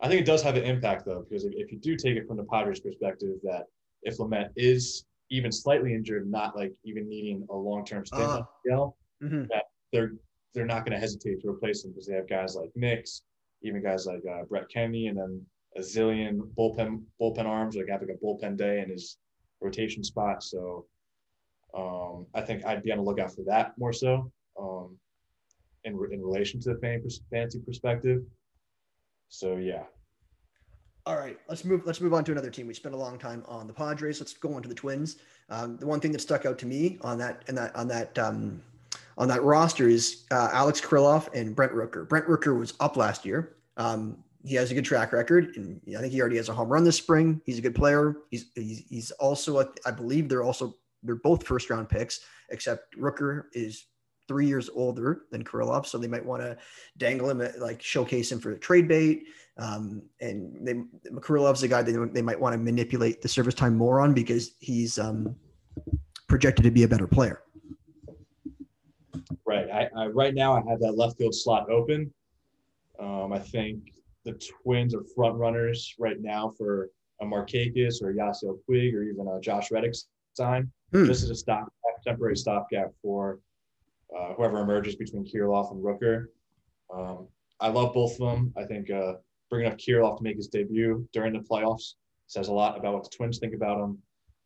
[0.00, 2.26] I think it does have an impact though, because if, if you do take it
[2.26, 3.64] from the Padres' perspective, that
[4.02, 9.44] if Lamet is even slightly injured, not like even needing a long-term stay uh, mm-hmm.
[9.50, 10.12] that they're
[10.54, 13.22] they're not going to hesitate to replace him because they have guys like Nix,
[13.62, 15.44] even guys like uh, Brett Kennedy, and then
[15.76, 17.76] a zillion bullpen bullpen arms.
[17.76, 19.18] Like having a bullpen day in his
[19.60, 20.42] rotation spot.
[20.42, 20.86] So
[21.76, 24.30] um, I think I'd be on the lookout for that more so.
[24.58, 24.96] Um,
[25.84, 28.22] in, in relation to the fantasy perspective.
[29.28, 29.84] So yeah.
[31.06, 31.82] All right, let's move.
[31.84, 32.66] Let's move on to another team.
[32.66, 34.20] We spent a long time on the Padres.
[34.20, 35.16] Let's go on to the Twins.
[35.50, 38.18] Um, the one thing that stuck out to me on that and that on that
[38.18, 38.62] um,
[39.18, 42.08] on that roster is uh, Alex Kirilloff and Brent Rooker.
[42.08, 43.56] Brent Rooker was up last year.
[43.76, 46.68] Um, he has a good track record, and I think he already has a home
[46.68, 47.40] run this spring.
[47.46, 48.16] He's a good player.
[48.30, 52.20] He's he's, he's also, a, I believe, they're also they're both first round picks,
[52.50, 53.86] except Rooker is
[54.28, 56.56] three years older than Kirilloff, so they might want to
[56.98, 59.24] dangle him, like showcase him for a trade bait.
[59.56, 60.74] Um, and they,
[61.10, 64.52] Kirilloff's a guy they, they might want to manipulate the service time more on because
[64.58, 65.36] he's um,
[66.28, 67.42] projected to be a better player.
[69.46, 69.70] Right.
[69.70, 72.12] I, I, right now I have that left field slot open.
[72.98, 73.93] Um, I think
[74.24, 79.28] the Twins are front runners right now for a Markakis or Yasiel Puig or even
[79.28, 79.94] a Josh Reddick
[80.34, 81.06] sign, hmm.
[81.06, 81.68] just as a stop
[82.04, 83.40] temporary stopgap for
[84.16, 86.26] uh, whoever emerges between Kirilloff and Rooker.
[86.94, 87.28] Um,
[87.60, 88.52] I love both of them.
[88.56, 89.14] I think uh,
[89.50, 91.94] bringing up Kirilloff to make his debut during the playoffs
[92.26, 93.98] says a lot about what the Twins think about him.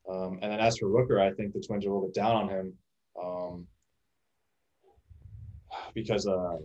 [0.08, 2.36] Um, and then as for Rooker, I think the Twins are a little bit down
[2.36, 2.72] on him
[3.22, 3.66] um,
[5.94, 6.56] because uh,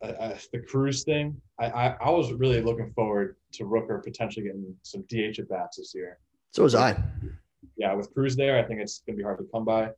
[0.00, 1.40] The Cruz thing.
[1.58, 5.76] I, I, I, was really looking forward to Rooker potentially getting some DH at bats
[5.76, 6.18] this year.
[6.52, 6.96] So was I.
[7.76, 9.90] Yeah, with Cruz there, I think it's going to be hard to come by.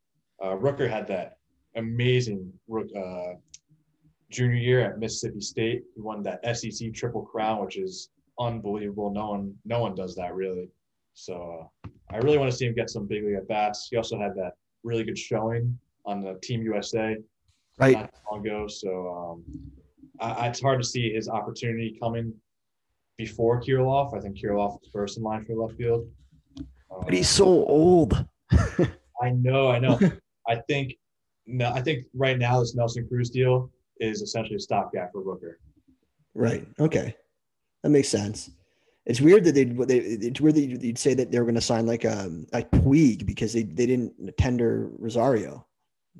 [0.42, 1.36] Uh, Rooker had that
[1.76, 3.34] amazing uh,
[4.30, 5.82] junior year at Mississippi State.
[5.94, 9.12] He won that SEC Triple Crown, which is unbelievable.
[9.12, 10.68] No one, no one does that really.
[11.14, 13.88] So uh, I really want to see him get some big league at bats.
[13.90, 17.16] He also had that really good showing on the Team USA
[17.78, 18.66] right not long ago.
[18.66, 19.44] So um,
[20.22, 22.32] I, it's hard to see his opportunity coming
[23.18, 24.16] before Kirilloff.
[24.16, 26.06] I think Kirilloff is first in line for left field.
[26.58, 28.24] Um, but he's so old.
[29.22, 29.98] I know, I know.
[30.48, 30.94] I think
[31.46, 35.54] no, I think right now this Nelson Cruz deal is essentially a stopgap for Rooker.
[36.34, 36.66] Right.
[36.78, 37.14] Okay,
[37.82, 38.50] that makes sense.
[39.06, 41.60] It's weird that they they it's weird that you'd say that they were going to
[41.60, 45.66] sign like a um, a Puig because they, they didn't tender Rosario,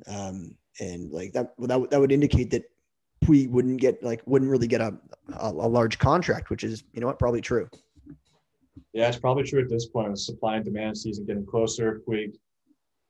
[0.07, 2.63] um, and like that that that would indicate that
[3.23, 4.93] Puig wouldn't get like wouldn't really get a,
[5.37, 7.69] a, a large contract, which is you know what probably true.
[8.93, 10.17] Yeah, it's probably true at this point.
[10.19, 12.01] Supply and demand season getting closer.
[12.07, 12.33] Puig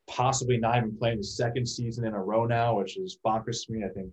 [0.08, 3.74] possibly not even playing the second season in a row now, which is bonkers to
[3.74, 3.84] me.
[3.84, 4.10] I think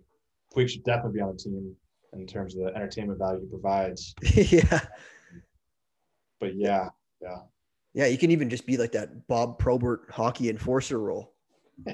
[0.55, 1.75] Puig should definitely be on the team
[2.13, 4.13] in terms of the entertainment value he provides.
[4.33, 4.81] yeah.
[6.39, 6.89] But yeah,
[7.21, 7.37] yeah.
[7.93, 11.33] Yeah, you can even just be like that Bob Probert hockey enforcer role.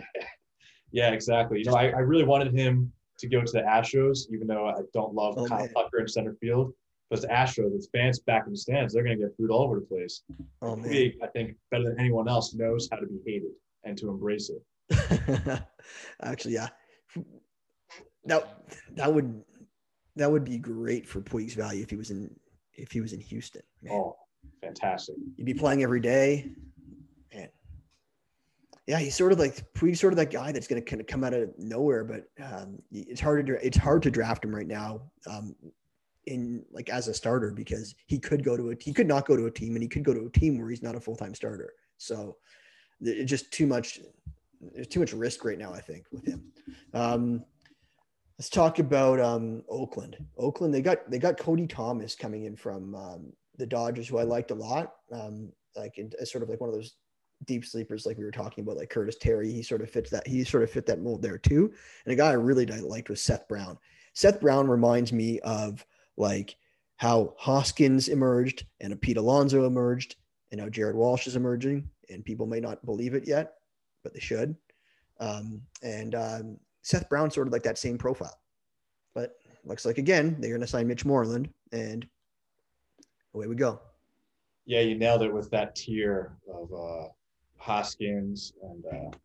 [0.92, 1.60] yeah, exactly.
[1.60, 4.82] You know, I, I really wanted him to go to the Astros, even though I
[4.94, 5.74] don't love oh, Kyle man.
[5.74, 6.74] Tucker in center field.
[7.10, 9.64] But the Astros, with fans back in the stands, they're going to get food all
[9.64, 10.24] over the place.
[10.62, 11.14] Oh, man.
[11.24, 13.52] I think, better than anyone else, knows how to be hated
[13.86, 15.62] and to embrace it.
[16.22, 16.68] Actually, yeah.
[18.26, 18.66] That
[18.96, 19.42] that would
[20.18, 22.30] that would be great for Puig's value if he was in
[22.74, 23.62] if he was in Houston.
[23.82, 23.94] Man.
[23.94, 24.18] Oh,
[24.62, 25.16] fantastic!
[25.38, 26.52] You'd be playing every day.
[28.88, 31.08] Yeah, he's sort of like he's sort of that guy that's going to kind of
[31.08, 34.68] come out of nowhere, but um, it's hard to it's hard to draft him right
[34.68, 35.02] now.
[35.30, 35.56] Um,
[36.28, 39.36] in like as a starter because he could go to a he could not go
[39.36, 41.16] to a team and he could go to a team where he's not a full
[41.16, 41.74] time starter.
[41.98, 42.38] So
[43.02, 44.00] it's just too much.
[44.74, 45.74] There's too much risk right now.
[45.74, 46.52] I think with him.
[46.94, 47.44] Um,
[48.38, 50.18] let's talk about um, Oakland.
[50.38, 54.24] Oakland they got they got Cody Thomas coming in from um, the Dodgers, who I
[54.24, 54.94] liked a lot.
[55.12, 56.96] Um, like in, as sort of like one of those
[57.46, 59.52] deep sleepers, like we were talking about, like Curtis Terry.
[59.52, 60.28] He sort of fits that.
[60.28, 61.72] He sort of fit that mold there too.
[62.06, 63.78] And a guy I really liked was Seth Brown.
[64.14, 65.86] Seth Brown reminds me of
[66.18, 66.56] like
[66.98, 70.16] how Hoskins emerged and a Pete Alonso emerged
[70.52, 71.90] and now Jared Walsh is emerging.
[72.10, 73.56] And people may not believe it yet,
[74.04, 74.56] but they should.
[75.20, 78.40] Um, and um, Seth Brown sort of like that same profile.
[79.14, 79.36] But
[79.66, 82.08] looks like again they're going to sign Mitch Moreland, and
[83.34, 83.82] away we go.
[84.66, 87.08] Yeah, you nailed it with that tier of uh,
[87.58, 89.18] Hoskins and uh,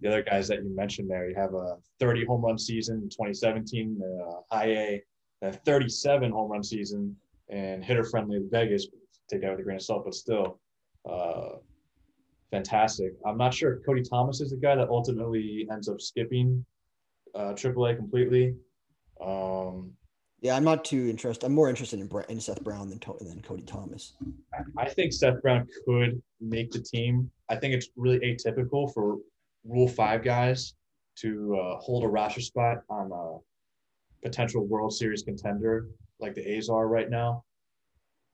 [0.00, 1.28] the other guys that you mentioned there.
[1.28, 5.00] You have a 30 home run season in 2017, uh, IA,
[5.42, 7.16] A a 37 home run season
[7.48, 8.86] and hitter friendly Vegas.
[9.28, 10.60] Take that with a grain of salt, but still
[11.08, 11.56] uh,
[12.50, 13.12] fantastic.
[13.24, 16.64] I'm not sure Cody Thomas is the guy that ultimately ends up skipping
[17.34, 18.54] uh, AAA completely.
[19.20, 19.92] Um,
[20.40, 21.46] yeah, I'm not too interested.
[21.46, 24.14] I'm more interested in, in Seth Brown than, than Cody Thomas.
[24.76, 27.30] I think Seth Brown could make the team.
[27.48, 29.18] I think it's really atypical for
[29.64, 30.74] Rule Five guys
[31.16, 36.68] to uh, hold a roster spot on a potential World Series contender like the A's
[36.68, 37.44] are right now.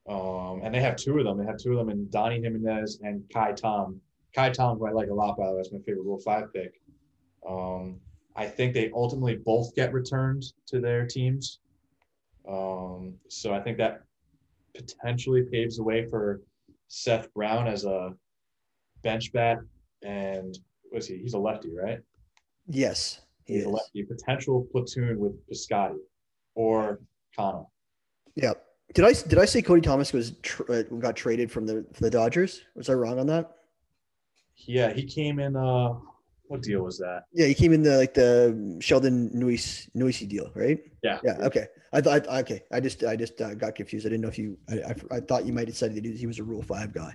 [0.09, 1.37] Um, and they have two of them.
[1.37, 3.99] They have two of them in Donnie Jimenez and Ka'ai Tom.
[4.35, 6.53] Ka'ai Tom, who I like a lot, by the way, is my favorite Rule 5
[6.53, 6.81] pick.
[7.47, 7.99] Um,
[8.35, 11.59] I think they ultimately both get returned to their teams.
[12.47, 14.03] Um, so I think that
[14.75, 16.41] potentially paves the way for
[16.87, 18.13] Seth Brown as a
[19.03, 19.59] bench bat.
[20.03, 20.57] And
[20.91, 21.17] what's he?
[21.17, 21.99] He's a lefty, right?
[22.67, 23.21] Yes.
[23.45, 24.03] He He's a lefty.
[24.03, 25.97] Potential platoon with Piscotty
[26.55, 26.99] or
[27.37, 27.65] Canha.
[28.35, 28.53] Yeah.
[28.93, 32.05] Did I did I say Cody Thomas was tr- uh, got traded from the from
[32.05, 32.61] the Dodgers?
[32.75, 33.51] Was I wrong on that?
[34.55, 35.55] Yeah, he came in.
[35.55, 35.93] Uh,
[36.47, 37.23] what deal was that?
[37.33, 40.79] Yeah, he came in the like the Sheldon Neuse Neuse deal, right?
[41.03, 41.19] Yeah.
[41.23, 41.37] Yeah.
[41.41, 41.67] Okay.
[41.93, 42.27] I thought.
[42.27, 42.63] Okay.
[42.71, 44.05] I just I just uh, got confused.
[44.05, 44.57] I didn't know if you.
[44.69, 47.13] I, I, I thought you might have said that he was a Rule Five guy.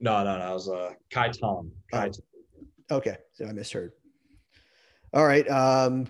[0.00, 0.44] No, no, no.
[0.44, 1.70] I was uh, Ka'ai Tom.
[1.90, 2.10] Kai.
[2.90, 2.96] Oh.
[2.96, 3.92] Okay, so I misheard.
[5.14, 5.48] All right.
[5.48, 6.06] Um,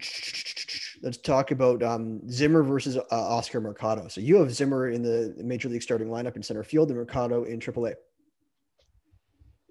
[1.02, 4.08] let's talk about um, Zimmer versus uh, Oscar Mercado.
[4.08, 7.44] So you have Zimmer in the major league starting lineup in center field and Mercado
[7.44, 7.94] in AAA.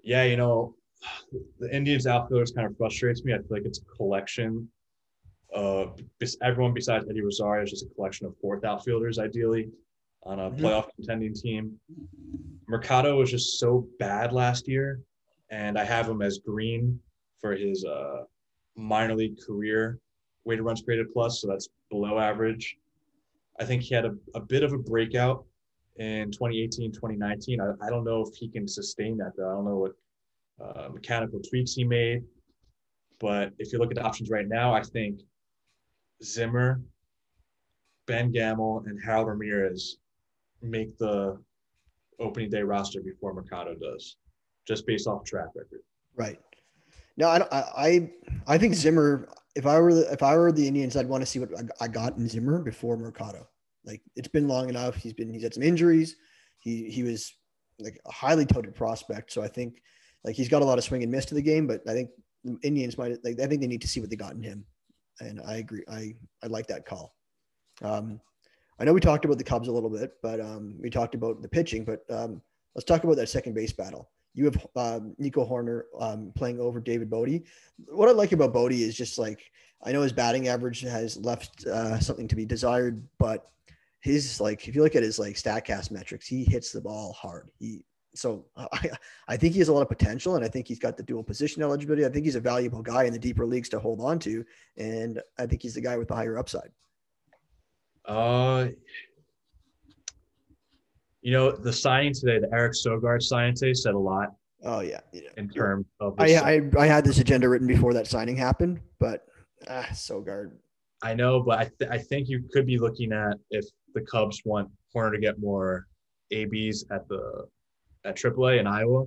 [0.02, 0.74] Yeah, you know,
[1.58, 3.32] the Indians outfielders kind of frustrates me.
[3.32, 4.68] I feel like it's a collection
[5.54, 6.00] of
[6.42, 9.68] everyone besides Eddie Rosario is just a collection of fourth outfielders, ideally,
[10.22, 10.64] on a mm-hmm.
[10.64, 11.78] playoff contending team.
[12.68, 15.00] Mercado was just so bad last year,
[15.50, 16.98] and I have him as green
[17.40, 18.22] for his uh,
[18.76, 19.98] minor league career
[20.44, 22.76] weighted runs created plus, so that's below average.
[23.60, 25.44] I think he had a, a bit of a breakout
[25.96, 27.60] in 2018, 2019.
[27.60, 29.48] I, I don't know if he can sustain that though.
[29.48, 29.92] I don't know what
[30.62, 32.22] uh, mechanical tweaks he made.
[33.20, 35.20] But if you look at the options right now, I think
[36.22, 36.80] Zimmer,
[38.06, 39.98] Ben Gamel, and Harold Ramirez
[40.60, 41.38] make the
[42.18, 44.16] opening day roster before Mercado does,
[44.66, 45.82] just based off track record.
[46.16, 46.40] Right.
[47.16, 48.10] No, I, I,
[48.46, 49.28] I think Zimmer.
[49.54, 51.50] If I were the, if I were the Indians, I'd want to see what
[51.80, 53.46] I got in Zimmer before Mercado.
[53.84, 54.96] Like it's been long enough.
[54.96, 56.16] He's been he's had some injuries.
[56.58, 57.34] He he was
[57.78, 59.32] like a highly touted prospect.
[59.32, 59.82] So I think
[60.24, 61.66] like he's got a lot of swing and miss to the game.
[61.66, 62.10] But I think
[62.62, 64.64] Indians might like I think they need to see what they got in him.
[65.20, 65.84] And I agree.
[65.90, 67.14] I I like that call.
[67.82, 68.20] Um,
[68.78, 71.42] I know we talked about the Cubs a little bit, but um, we talked about
[71.42, 71.84] the pitching.
[71.84, 72.42] But um,
[72.74, 74.10] let's talk about that second base battle.
[74.34, 77.42] You have um, Nico Hoerner um, playing over David Bote.
[77.86, 79.50] What I like about Bote is just like
[79.84, 83.50] I know his batting average has left uh, something to be desired, but
[84.00, 87.48] his like if you look at his like Statcast metrics, he hits the ball hard.
[87.58, 87.84] He
[88.14, 88.90] so I,
[89.28, 91.22] I think he has a lot of potential, and I think he's got the dual
[91.22, 92.04] position eligibility.
[92.04, 94.44] I think he's a valuable guy in the deeper leagues to hold on to,
[94.76, 96.70] and I think he's the guy with the higher upside.
[98.04, 98.68] Uh,
[101.20, 104.34] you know, the signing today, the Eric Sogard signing today said a lot.
[104.64, 105.22] Oh yeah, yeah.
[105.36, 109.26] in terms of I, I, I had this agenda written before that signing happened, but
[109.68, 110.52] ah, Sogard.
[111.02, 114.40] I know, but I th- I think you could be looking at if the Cubs
[114.44, 115.86] want Hoerner to get more
[116.30, 117.46] ABs at the
[118.04, 119.04] at AAA in Iowa.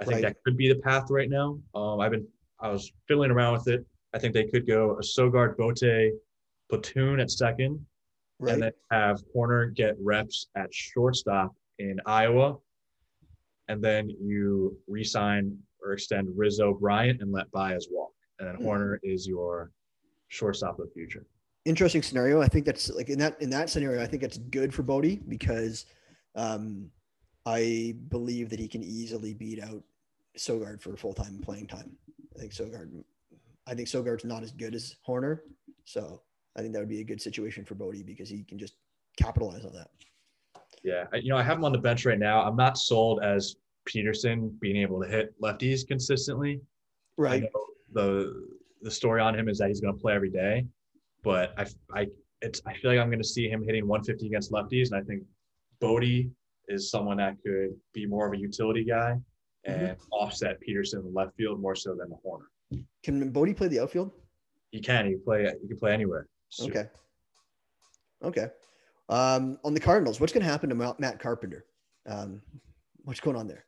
[0.00, 0.22] I think right.
[0.22, 1.58] that could be the path right now.
[1.74, 2.26] Um, I've been
[2.60, 3.84] I was fiddling around with it.
[4.14, 6.12] I think they could go a Sogard Bote
[6.70, 7.84] platoon at second,
[8.38, 8.54] right.
[8.54, 12.56] and then have Hoerner get reps at shortstop in Iowa,
[13.68, 18.66] and then you resign or extend Rizzo Bryant and let Baez walk, and then mm-hmm.
[18.66, 19.70] Hoerner is your
[20.28, 21.26] shortstop of the future.
[21.64, 22.40] Interesting scenario.
[22.40, 24.02] I think that's like in that in that scenario.
[24.02, 25.86] I think that's good for Bote because
[26.34, 26.90] um,
[27.46, 29.82] I believe that he can easily beat out
[30.38, 31.92] Sogard for full time playing time.
[32.34, 32.90] I think Sogard.
[33.66, 35.40] I think Sogard's not as good as Hoerner,
[35.84, 36.20] so
[36.56, 38.74] I think that would be a good situation for Bote because he can just
[39.16, 39.88] capitalize on that.
[40.82, 42.42] Yeah, you know, I have him on the bench right now.
[42.42, 43.56] I'm not sold as
[43.88, 46.60] Pederson being able to hit lefties consistently.
[47.16, 47.44] Right.
[47.92, 48.48] the
[48.82, 50.66] the story on him is that he's going to play every day,
[51.22, 52.06] but I I
[52.42, 55.02] it's I feel like I'm going to see him hitting 150 against lefties, and I
[55.02, 55.22] think
[55.80, 56.26] Bote
[56.68, 59.18] is someone that could be more of a utility guy
[59.64, 60.12] and mm-hmm.
[60.12, 62.84] offset Pederson in the left field more so than the Hoerner.
[63.02, 64.10] Can Bote play the outfield?
[64.70, 65.06] He can.
[65.06, 65.50] He can play.
[65.62, 66.28] He can play anywhere.
[66.60, 66.86] Okay.
[68.22, 68.48] Okay.
[69.08, 71.66] Um, on the Cardinals, what's going to happen to Matt Carpenter?
[72.06, 72.40] Um,
[73.04, 73.66] what's going on there?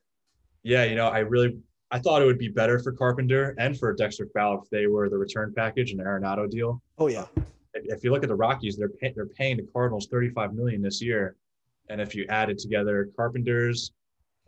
[0.63, 1.59] Yeah, you know, I really
[1.91, 5.09] I thought it would be better for Carpenter and for Dexter Fowler if they were
[5.09, 6.83] the return package and Arenado deal.
[6.99, 7.27] Oh yeah.
[7.75, 10.83] If, if you look at the Rockies, they're pay, they're paying the Cardinals 35 million
[10.83, 11.37] this year,
[11.89, 13.93] and if you added together Carpenter's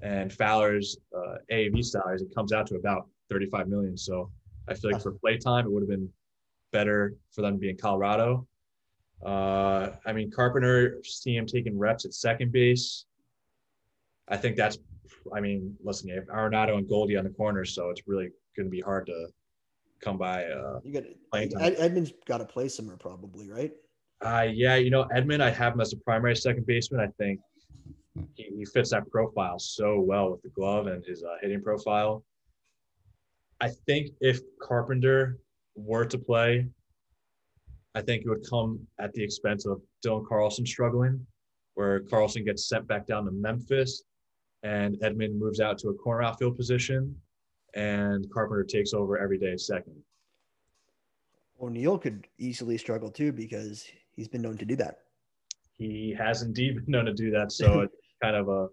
[0.02, 3.96] and Fowler's uh, AAV salaries, it comes out to about 35 million.
[3.96, 4.30] So
[4.68, 6.08] I feel like for play time, it would have been
[6.72, 8.46] better for them to be in Colorado.
[9.24, 13.06] Uh, I mean, Carpenter, see him taking reps at second base.
[14.28, 14.78] I think that's,
[15.34, 18.70] I mean, listen, have Arenado and Goldie on the corners, so it's really going to
[18.70, 19.28] be hard to
[20.00, 20.44] come by.
[20.44, 23.72] Uh, you got Ed, Edman's got to play somewhere, probably, right?
[24.20, 27.00] Uh, yeah, you know, Edman, I have him as a primary second baseman.
[27.00, 27.40] I think
[28.34, 32.24] he, he fits that profile so well with the glove and his uh, hitting profile.
[33.60, 35.38] I think if Carpenter
[35.76, 36.66] were to play,
[37.94, 41.24] I think it would come at the expense of Dylan Carlson struggling,
[41.74, 44.02] where Carlson gets sent back down to Memphis
[44.62, 47.14] and Edman moves out to a corner outfield position
[47.74, 49.94] and Carpenter takes over every day second.
[51.60, 53.86] O'Neill could easily struggle too because
[54.18, 54.98] he's been known to do that.
[55.78, 57.52] He has indeed been known to do that.
[57.52, 58.68] So it's kind of a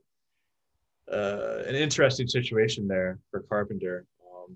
[1.12, 4.08] uh, an interesting situation there for Carpenter.
[4.26, 4.56] Um,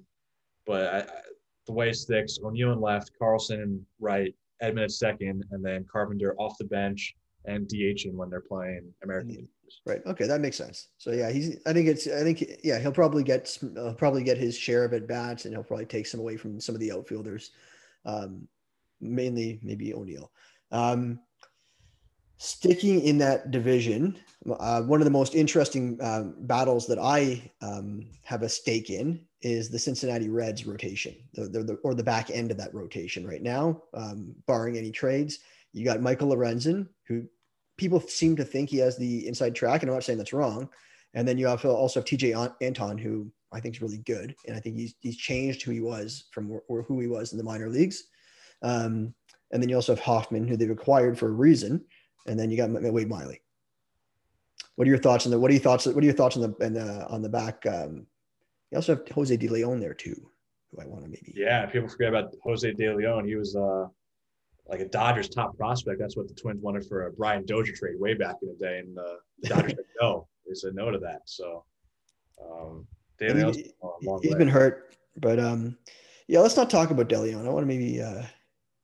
[0.65, 1.21] but I, I,
[1.67, 4.33] the way it sticks, O'Neill and left, Carlson and right,
[4.63, 7.15] Edman at second, and then Carpenter off the bench
[7.45, 9.47] and DHing when they're playing American.
[9.85, 10.01] Right.
[10.07, 10.87] Okay, that makes sense.
[10.97, 11.57] So yeah, he's.
[11.67, 12.07] I think it's.
[12.07, 15.53] I think yeah, he'll probably get uh, probably get his share of at bats, and
[15.53, 17.51] he'll probably take some away from some of the outfielders,
[18.05, 18.47] um,
[18.99, 20.31] mainly maybe O'Neill.
[20.71, 21.19] Um,
[22.37, 24.17] sticking in that division,
[24.59, 29.25] uh, one of the most interesting um, battles that I um, have a stake in
[29.41, 33.27] is the Cincinnati Reds rotation, the, the, the, or the back end of that rotation
[33.27, 35.39] right now, um, barring any trades.
[35.73, 37.25] You got Michael Lorenzen, who
[37.77, 40.69] people seem to think he has the inside track, and I'm not saying that's wrong.
[41.13, 44.55] And then you have also have Tejay Antone, who I think is really good, and
[44.55, 47.43] I think he's he's changed who he was from or who he was in the
[47.43, 48.03] minor leagues.
[48.61, 49.13] Um,
[49.51, 51.83] and then you also have Hoffman, who they've acquired for a reason,
[52.27, 53.41] and then you got Wade Miley.
[54.75, 55.39] What are your thoughts on the?
[55.39, 55.85] What are your thoughts?
[55.85, 57.65] What are your thoughts on the and the, on the back?
[57.65, 58.05] Um,
[58.71, 60.31] you also have Jose De Leon there too,
[60.71, 61.33] who I want to maybe.
[61.35, 63.25] Yeah, people forget about Jose De Leon.
[63.25, 63.87] He was uh,
[64.67, 65.99] like a Dodgers top prospect.
[65.99, 68.79] That's what the Twins wanted for a Brian Dozier trade way back in the day,
[68.79, 70.27] and uh, the Dodgers said no.
[70.47, 71.21] They said no to that.
[71.25, 71.65] So
[72.41, 72.87] um,
[73.19, 75.77] he, has been hurt, but um,
[76.27, 77.45] yeah, let's not talk about De Leon.
[77.45, 78.23] I want to maybe uh,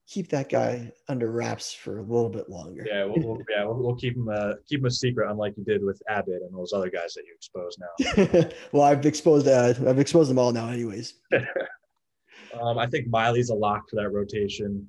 [0.08, 2.86] keep that guy under wraps for a little bit longer.
[2.88, 5.64] Yeah, we'll, we'll yeah, we'll, we'll, keep him uh, keep him a secret, unlike you
[5.64, 8.50] did with Abbott and those other guys that you exposed now.
[8.72, 11.16] well, I've exposed uh, I've exposed them all now, anyways.
[11.34, 14.88] um, I think Miley's a lock for that rotation,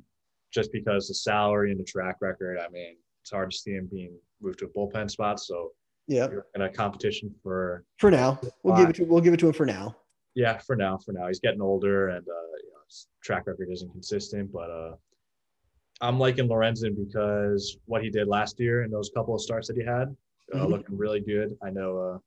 [0.52, 2.58] just because the salary and the track record.
[2.58, 5.40] I mean, it's hard to see him being moved to a bullpen spot.
[5.40, 5.72] So
[6.06, 9.46] yeah, in a competition for for now, we'll give it to we'll give it to
[9.46, 9.96] him for now.
[10.34, 13.68] Yeah, for now, for now, he's getting older and uh, you know, his track record
[13.72, 14.96] isn't consistent, but uh,
[16.00, 19.76] I'm liking Lorenzen because what he did last year and those couple of starts that
[19.76, 20.14] he had,
[20.52, 20.66] uh, mm-hmm.
[20.66, 21.56] looking really good.
[21.62, 22.18] I know uh,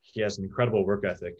[0.00, 1.34] he has an incredible work ethic.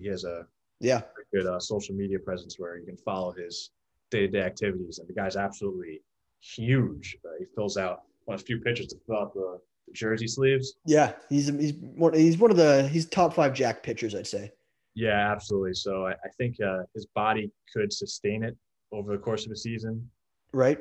[0.00, 0.46] He has a
[0.80, 1.02] yeah
[1.32, 3.70] good uh, social media presence where you can follow his
[4.10, 6.02] day-to-day activities, and the guy's absolutely
[6.40, 7.16] huge.
[7.24, 10.26] Uh, he fills out one of the few pitchers to fill out the, the jersey
[10.26, 10.74] sleeves.
[10.86, 14.52] Yeah, he's he's one he's one of the he's top five Jack pitchers, I'd say.
[14.94, 15.74] Yeah, absolutely.
[15.74, 18.56] So I, I think uh, his body could sustain it
[18.92, 20.08] over the course of a season.
[20.52, 20.78] Right.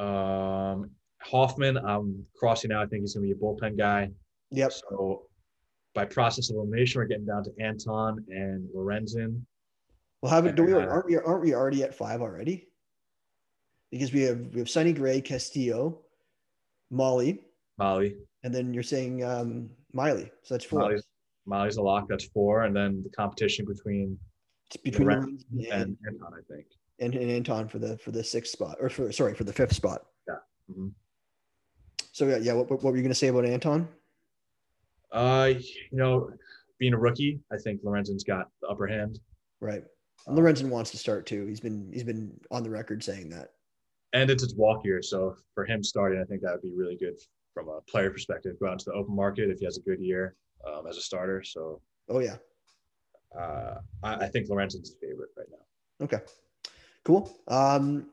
[0.00, 0.90] Um,
[1.22, 2.82] Hoffman, I'm crossing out.
[2.82, 4.10] I think he's going to be a bullpen guy.
[4.50, 4.72] Yep.
[4.72, 5.22] So
[5.94, 9.42] by process of elimination, we're getting down to Antone and Lorenzen.
[10.22, 12.68] Well, haven't do we aren't we aren't we already at five already?
[13.90, 16.00] Because we have we have Sonny Gray, Castillo,
[16.92, 17.38] Mahle,
[17.78, 18.12] Mahle.
[18.44, 20.30] and then you're saying um, Miley.
[20.42, 20.80] So that's four.
[20.80, 21.04] Mahle's,
[21.46, 22.06] Mahle's a lock.
[22.08, 24.18] That's four, and then the competition between
[24.66, 26.66] It's between Lorenzen and and, Antone, I think.
[27.00, 29.74] And, and Antone for the for the sixth spot, or for sorry for the fifth
[29.74, 30.02] spot.
[30.70, 30.92] Mhm.
[32.12, 32.52] So yeah, yeah.
[32.52, 33.88] What, what were you going to say about Antone?
[35.10, 36.30] Uh, you know,
[36.78, 39.18] being a rookie, I think Lorenzen's got the upper hand.
[39.60, 39.82] Right.
[40.26, 41.46] And Lorenzen wants to start too.
[41.46, 43.48] He's been he's been on the record saying that.
[44.12, 45.02] and it's his walk year.
[45.02, 47.16] So for him starting, I think that would be really good
[47.54, 48.56] from a player perspective.
[48.60, 50.36] Go out into the open market if he has a good year
[50.68, 51.42] um, as a starter.
[51.42, 52.36] So Oh yeah.
[53.36, 56.04] uh, I, I think Lorenzen's his favorite right now.
[56.04, 56.18] Okay.
[57.10, 57.36] Cool.
[57.48, 58.06] Um,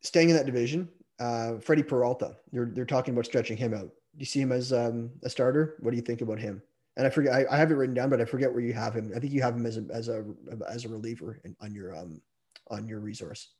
[0.00, 0.88] staying in that division,
[1.20, 2.36] uh, Freddie Peralta.
[2.50, 3.88] They're they're talking about stretching him out.
[3.88, 5.76] Do you see him as um, a starter?
[5.78, 6.60] What do you think about him?
[6.96, 7.32] And I forget.
[7.32, 9.12] I, I have it written down, but I forget where you have him.
[9.14, 10.24] I think you have him as a as a
[10.68, 12.20] as a reliever in, on your um
[12.68, 13.52] on your resource.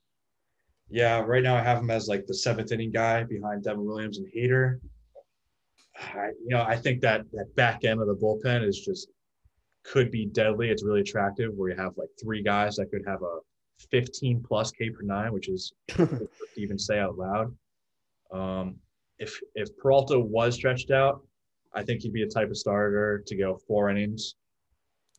[0.91, 4.19] Yeah, right now I have him as like the seventh inning guy behind Devin Williams
[4.19, 4.81] and Hader.
[5.97, 9.11] I, you know, I think that that back end of the bullpen is just
[9.85, 10.71] could be deadly.
[10.71, 13.39] It's really attractive where you have like three guys that could have a
[13.91, 17.55] 15 plus K per nine, which is to even say out loud.
[18.33, 18.77] Um,
[19.19, 21.23] if if Peralta was stretched out,
[21.75, 24.35] I think he'd be a type of starter to go four innings,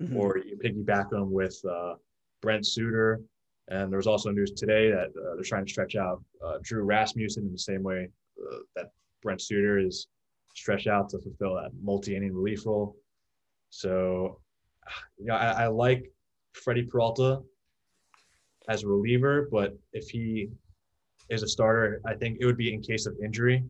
[0.02, 0.16] Mhm.
[0.16, 1.96] or you piggyback him with uh,
[2.42, 3.22] Brent Suter.
[3.70, 6.84] And there was also news today that uh, they're trying to stretch out uh, Drew
[6.84, 8.08] Rasmussen in the same way
[8.40, 8.92] uh, that
[9.24, 10.08] Brent Suter is
[10.56, 12.96] stretched out to fulfill that multi-inning relief role.
[13.70, 14.40] So,
[15.18, 16.12] you know, I, I like
[16.54, 17.42] Freddie Peralta
[18.70, 20.50] as a reliever, but if he
[21.30, 23.64] is a starter, I think it would be in case of injury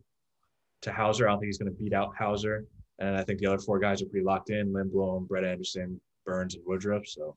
[0.81, 1.27] to Houser.
[1.27, 2.65] I don't think he's going to beat out Houser.
[2.99, 6.55] And I think the other four guys are pretty locked in Lindblom, Brett Anderson, Burns,
[6.55, 7.05] and Woodruff.
[7.05, 7.35] So,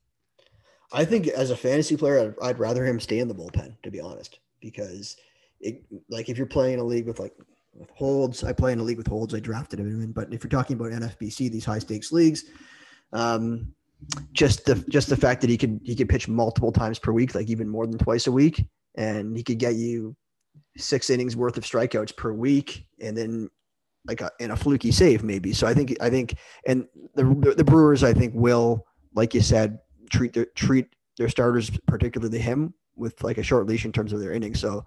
[0.93, 3.91] I think as a fantasy player, I'd, I'd rather him stay in the bullpen, to
[3.91, 5.17] be honest, because
[5.61, 7.35] it, like if you're playing a league with like
[7.75, 9.35] with holds, I play in a league with holds.
[9.35, 12.45] I drafted him in, but if you're talking about NFBC, these high stakes leagues,
[13.13, 13.73] um,
[14.33, 17.35] just the just the fact that he could he could pitch multiple times per week,
[17.35, 20.17] like even more than twice a week, and he could get you
[20.77, 23.49] six innings worth of strikeouts per week, and then
[24.07, 25.53] like a, in a fluky save maybe.
[25.53, 26.37] So I think I think
[26.67, 29.79] and the the Brewers I think will like you said
[30.11, 30.87] treat their treat
[31.17, 34.61] their starters, particularly him, with like a short leash in terms of their innings.
[34.61, 34.85] So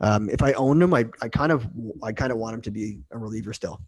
[0.00, 1.66] um, if I own him, I, I kind of
[2.02, 3.80] I kind of want him to be a reliever still.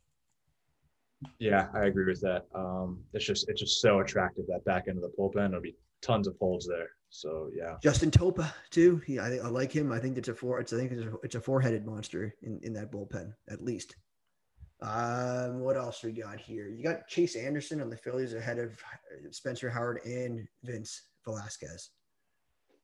[1.38, 2.46] Yeah, I agree with that.
[2.54, 5.50] Um, it's just it's just so attractive that back end of the bullpen.
[5.50, 6.88] There'll be tons of holds there.
[7.10, 9.00] So yeah, Justin Topa too.
[9.06, 9.92] He, I, I like him.
[9.92, 10.60] I think it's a four.
[10.60, 13.62] It's I think it's a, it's a four headed monster in, in that bullpen at
[13.62, 13.96] least.
[14.82, 16.68] Um, what else we got here?
[16.68, 18.78] You got Chase Anderson on the Phillies ahead of
[19.30, 21.90] Spencer Howard and Vince Velasquez.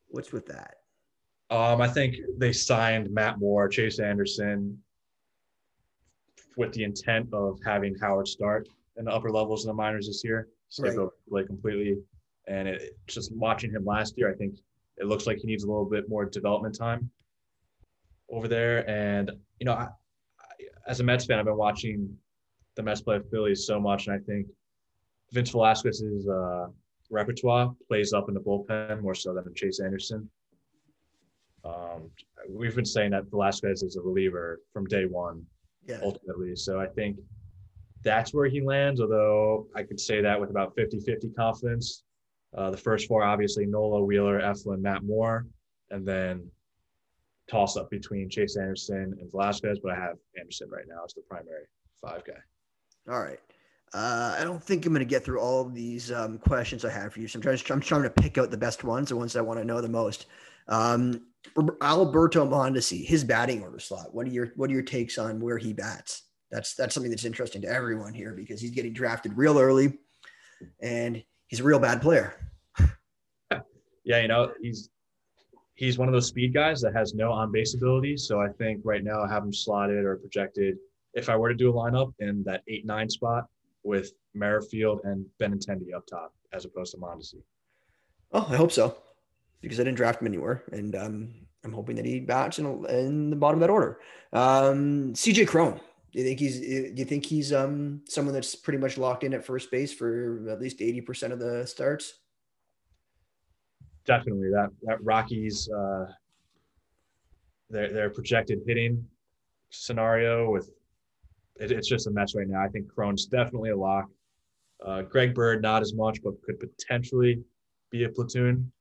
[0.08, 0.74] What's with that?
[1.50, 4.78] um, I think they signed Matt Moore, Chase Anderson,
[6.56, 10.22] with the intent of having Howard start in the upper levels in the minors this
[10.24, 10.48] year.
[10.68, 11.08] Skip Right.
[11.28, 11.98] Blake completely,
[12.46, 14.58] and it, just watching him last year, I think
[14.98, 17.10] it looks like he needs a little bit more development time
[18.30, 18.88] over there.
[18.88, 19.88] And you know, I,
[20.38, 20.54] I,
[20.86, 22.16] as a Mets fan, I've been watching
[22.76, 24.46] the Mets play of Phillies so much, and I think
[25.32, 26.66] Vince Velasquez's uh,
[27.10, 30.28] repertoire plays up in the bullpen more so than Chase Anderson.
[31.64, 32.10] Um,
[32.48, 35.44] we've been saying that Velasquez is a reliever from day one,
[35.90, 36.56] Yeah, ultimately.
[36.56, 37.18] So I think
[38.02, 42.04] that's where he lands, although I could say that with about 50 50 confidence.
[42.56, 45.46] Uh, the first four, obviously, Nola, Wheeler, Eflin, Matt Moore,
[45.90, 46.50] and then
[47.48, 49.78] toss up between Chase Anderson and Velasquez.
[49.82, 51.66] But I have Anderson right now as the primary
[52.00, 53.12] five guy.
[53.12, 53.38] All right.
[53.92, 56.90] Uh, I don't think I'm going to get through all of these um, questions I
[56.90, 57.26] have for you.
[57.26, 59.58] So I'm trying, I'm trying to pick out the best ones, the ones I want
[59.58, 60.26] to know the most.
[60.68, 61.22] Um,
[61.82, 64.14] Alberto Mondesi, his batting order slot.
[64.14, 66.24] What are your What are your takes on where he bats?
[66.50, 69.98] That's that's something that's interesting to everyone here because he's getting drafted real early,
[70.80, 72.34] and he's a real bad player.
[74.02, 74.88] Yeah, you know, he's
[75.74, 78.16] he's one of those speed guys that has no on base ability.
[78.16, 80.78] So I think right now I have him slotted or projected.
[81.14, 83.44] If I were to do a lineup in that eight nine spot
[83.82, 87.42] with Merrifield and Benintendi up top, as opposed to Mondesi.
[88.32, 88.96] Oh, I hope so,
[89.60, 91.34] because I didn't draft him anywhere, and um,
[91.64, 94.00] I'm hoping that he bats in, in the bottom of that order.
[94.32, 95.80] Um, CJ Cron.
[96.12, 96.60] Do you think he's?
[96.60, 100.48] Do you think he's um someone that's pretty much locked in at first base for
[100.50, 102.14] at least eighty percent of the starts?
[104.06, 106.06] Definitely that that Rockies uh,
[107.68, 109.04] their their projected hitting
[109.70, 110.70] scenario with
[111.60, 112.60] it, it's just a mess right now.
[112.60, 114.06] I think Cron's definitely a lock.
[114.84, 117.40] Uh, Greg Bird not as much, but could potentially
[117.90, 118.72] be a platoon.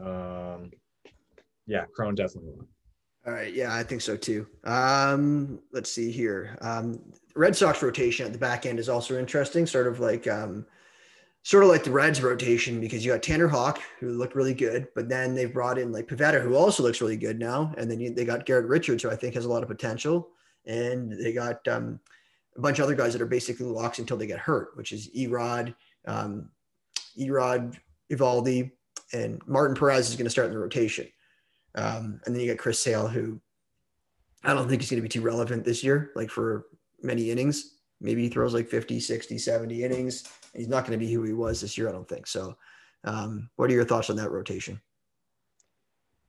[0.00, 0.70] Um,
[1.66, 2.66] yeah, Cron definitely lock.
[3.26, 4.46] All right, yeah, I think so too.
[4.64, 6.58] Um, let's see here.
[6.60, 7.00] Um,
[7.34, 10.66] Red Sox rotation at the back end is also interesting, sort of like um,
[11.42, 14.88] sort of like the Reds rotation because you got Tanner Houck who looked really good,
[14.94, 17.98] but then they've brought in like Pivetta who also looks really good now, and then
[17.98, 20.28] you, they got Garrett Richards who I think has a lot of potential,
[20.66, 22.00] and they got um,
[22.56, 25.08] a bunch of other guys that are basically locks until they get hurt, which is
[25.16, 25.74] Erod,
[26.06, 26.50] um,
[27.18, 27.78] Erod,
[28.12, 28.70] Eovaldi,
[29.12, 31.06] and Martin Perez is going to start in the rotation.
[31.74, 33.40] Um, and then you got Chris Sale, who
[34.44, 36.66] I don't think he's going to be too relevant this year, like for
[37.02, 37.76] many innings.
[38.00, 40.24] Maybe he throws like 50, 60, 70 innings.
[40.54, 42.26] He's not going to be who he was this year, I don't think.
[42.26, 42.56] So,
[43.04, 44.80] um, what are your thoughts on that rotation?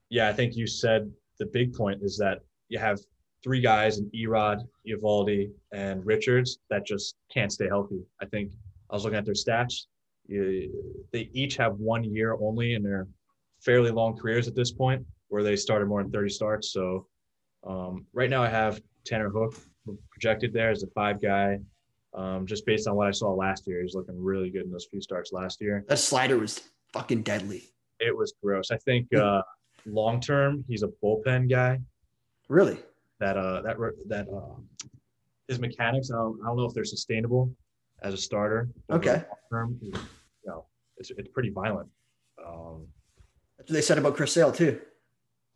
[0.09, 2.99] Yeah, I think you said the big point is that you have
[3.43, 8.01] three guys in Erod, Eovaldi, and Richards that just can't stay healthy.
[8.21, 8.51] I think
[8.89, 9.85] I was looking at their stats.
[10.27, 13.07] You, they each have one year only in their
[13.61, 16.71] fairly long careers at this point where they started more than 30 starts.
[16.71, 17.07] So
[17.65, 19.55] um, right now I have Tanner Houck
[20.11, 21.59] projected there as a five guy.
[22.13, 24.87] Um, just based on what I saw last year, he's looking really good in those
[24.89, 25.83] few starts last year.
[25.89, 26.61] That slider was
[26.93, 27.63] fucking deadly.
[27.99, 28.71] It was gross.
[28.71, 29.41] I think uh,
[29.85, 31.79] long term, he's a bullpen guy.
[32.47, 32.77] Really?
[33.19, 34.59] That uh that that uh,
[35.47, 36.11] his mechanics.
[36.11, 37.51] I don't, I don't know if they're sustainable
[38.01, 38.69] as a starter.
[38.91, 39.23] Okay.
[39.51, 39.93] Term, you
[40.45, 40.65] know,
[40.97, 41.89] it's it's pretty violent.
[42.45, 42.87] Um,
[43.57, 44.79] That's what they said about Chris Sale too.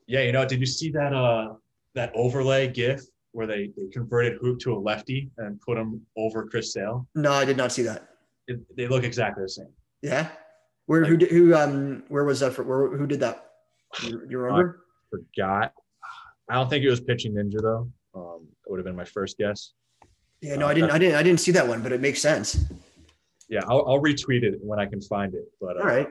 [0.08, 1.54] Yeah, you know, did you see that uh
[1.96, 6.46] that overlay GIF where they, they converted Houck to a lefty and put him over
[6.46, 7.08] Chris Sale?
[7.16, 8.10] No, I did not see that.
[8.48, 9.72] It, they look exactly the same.
[10.02, 10.30] Yeah.
[10.88, 12.64] Where like, who did, who um where was that for?
[12.64, 13.46] Where who did that?
[14.02, 14.84] You, you remember?
[15.14, 15.74] I forgot.
[16.50, 17.92] I don't think it was pitching ninja though.
[18.16, 19.74] Um, it would have been my first guess.
[20.42, 20.92] Yeah, no, I didn't.
[20.92, 21.16] I didn't.
[21.16, 22.66] I didn't see that one, but it makes sense.
[23.50, 25.46] Yeah, I'll, I'll retweet it when I can find it.
[25.60, 26.10] But uh, all right.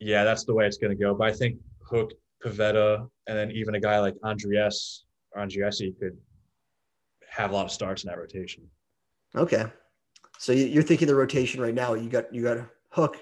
[0.00, 1.14] Yeah, that's the way it's going to go.
[1.14, 1.58] But I think
[1.90, 2.10] Houck,
[2.44, 6.18] Pivetta, and then even a guy like Andreas or Andriese could
[7.30, 8.64] have a lot of starts in that rotation.
[9.34, 9.64] Okay,
[10.38, 11.94] so you're thinking the rotation right now.
[11.94, 12.58] You got you got
[12.90, 13.16] Houck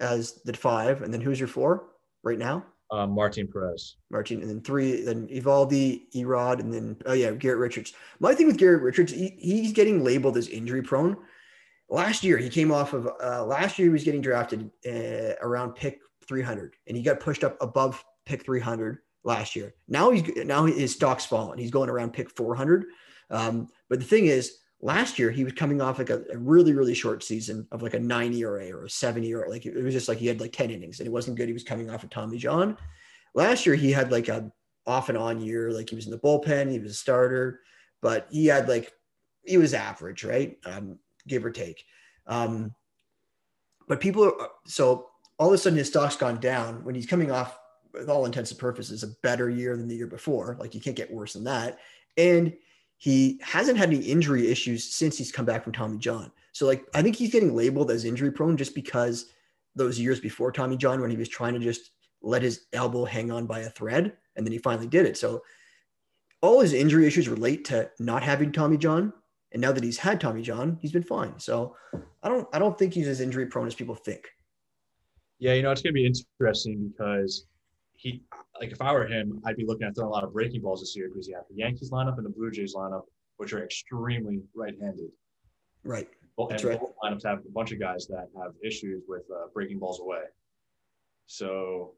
[0.00, 1.84] as the five, and then who's your four
[2.22, 2.64] right now?
[2.92, 3.96] Um, Martin Perez.
[4.10, 7.92] Martin, and then three, then Eovaldi, Erod, and then oh yeah, Garrett Richards.
[8.18, 11.16] My thing with Garrett Richards, he, he's getting labeled as injury prone.
[11.88, 15.74] Last year, he came off of uh, last year he was getting drafted uh, around
[15.74, 19.74] pick 300, and he got pushed up above pick 300 last year.
[19.88, 21.58] Now he's now his stock's fallen.
[21.58, 22.86] He's going around pick 400.
[23.30, 26.72] Um, but the thing is, last year he was coming off like a, a, really
[26.72, 29.48] really short season of like a nine ERA or a seven ERA.
[29.48, 31.48] Like it was just like he had like 10 innings and it wasn't good.
[31.48, 32.76] He was coming off of Tommy John.
[33.34, 34.50] Last year he had like a
[34.86, 35.70] off and on year.
[35.70, 37.60] Like he was in the bullpen, he was a starter,
[38.00, 38.92] but he had like
[39.44, 40.58] he was average, right?
[40.64, 41.84] Um, give or take.
[42.26, 42.74] Um,
[43.88, 45.08] but people are so
[45.38, 47.58] all of a sudden his stock's gone down when he's coming off
[47.92, 50.56] with all intents and purposes, a better year than the year before.
[50.60, 51.78] Like you can't get worse than that.
[52.16, 52.54] And
[53.00, 56.30] he hasn't had any injury issues since he's come back from Tommy John.
[56.52, 59.32] So like I think he's getting labeled as injury prone just because
[59.74, 63.30] those years before Tommy John when he was trying to just let his elbow hang
[63.30, 65.16] on by a thread and then he finally did it.
[65.16, 65.42] So
[66.42, 69.14] all his injury issues relate to not having Tommy John.
[69.52, 71.38] And now that he's had Tommy John, he's been fine.
[71.38, 71.74] So
[72.22, 74.28] I don't I don't think he's as injury prone as people think.
[75.38, 77.46] Yeah, you know, it's gonna be interesting because
[78.00, 78.22] he
[78.58, 80.80] like if I were him, I'd be looking at throwing a lot of breaking balls
[80.80, 83.02] this year because you have the Yankees lineup and the Blue Jays lineup,
[83.36, 85.10] which are extremely right-handed.
[85.84, 86.08] Right.
[86.36, 86.80] Well, That's and right.
[86.80, 90.22] both lineups have a bunch of guys that have issues with uh, breaking balls away.
[91.26, 91.92] So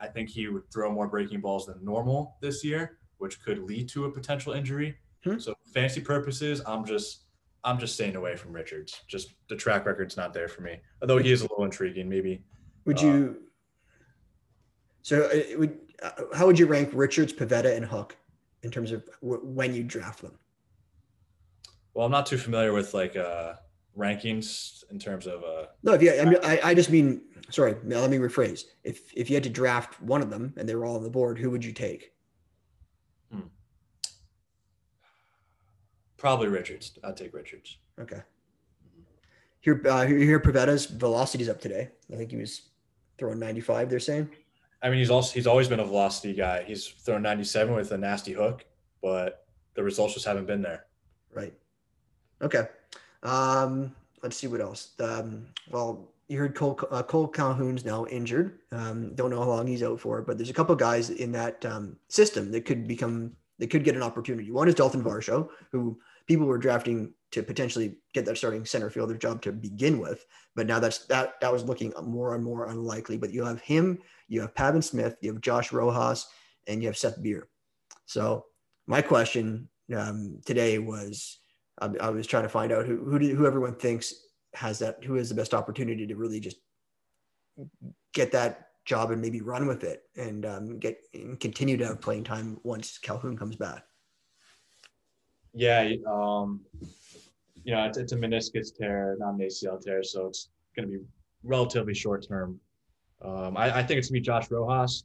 [0.00, 3.88] I think he would throw more breaking balls than normal this year, which could lead
[3.90, 4.96] to a potential injury.
[5.24, 5.38] Hmm.
[5.38, 7.24] So fancy purposes, I'm just
[7.64, 9.02] I'm just staying away from Richards.
[9.08, 10.78] Just the track record's not there for me.
[11.00, 12.44] Although he is a little intriguing, maybe.
[12.84, 13.36] Would uh, you
[15.02, 18.16] so, uh, would, uh, how would you rank Richards, Pivetta, and Houck
[18.62, 20.38] in terms of w- when you draft them?
[21.94, 23.54] Well, I'm not too familiar with like uh,
[23.96, 25.42] rankings in terms of.
[25.42, 28.64] Uh, no, if you, I mean, I, I just mean, sorry, let me rephrase.
[28.84, 31.10] If if you had to draft one of them and they were all on the
[31.10, 32.12] board, who would you take?
[33.30, 33.40] Hmm.
[36.16, 36.98] Probably Richards.
[37.04, 37.78] I'd take Richards.
[38.00, 38.22] Okay.
[39.60, 41.90] Here, uh, here, Pivetta's velocity's up today.
[42.12, 42.70] I think he was
[43.16, 43.88] throwing 95.
[43.88, 44.28] They're saying.
[44.82, 46.64] I mean, he's also he's always been a velocity guy.
[46.64, 48.64] He's thrown 97 with a nasty hook,
[49.00, 50.86] but the results just haven't been there.
[51.32, 51.54] Right.
[52.42, 52.66] Okay.
[53.22, 54.92] Um, let's see what else.
[54.98, 58.58] Um, well, you heard Cole, uh, Cole Calhoun's now injured.
[58.72, 61.64] Um, don't know how long he's out for, but there's a couple guys in that
[61.64, 64.50] um, system that could become they could get an opportunity.
[64.50, 69.16] One is Dalton Varsho, who people were drafting to potentially get that starting center fielder
[69.16, 70.26] job to begin with.
[70.54, 73.18] But now that's that that was looking more and more unlikely.
[73.18, 73.98] But you have him,
[74.32, 76.26] you have Pavin Smith, you have Josh Rojas,
[76.66, 77.48] and you have Seth Beer.
[78.06, 78.46] So
[78.86, 81.38] my question um, today was
[81.80, 84.14] I, I, was trying to find out who who, do, who everyone thinks
[84.54, 86.56] has that who has the best opportunity to really just
[88.14, 92.00] get that job and maybe run with it and um, get and continue to have
[92.00, 93.84] playing time once Calhoun comes back.
[95.52, 96.62] Yeah, um,
[97.64, 100.98] you know, it's, it's a meniscus tear, not an ACL tear, so it's going to
[100.98, 101.04] be
[101.44, 102.58] relatively short term.
[103.24, 105.04] Um, I, I, think it's going to be Josh Rojas.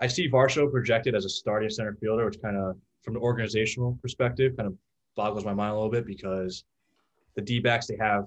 [0.00, 3.98] I see Varsho projected as a starting center fielder, which kind of, from an organizational
[4.02, 4.74] perspective, kind of
[5.16, 6.64] boggles my mind a little bit because
[7.34, 8.26] the D backs, they have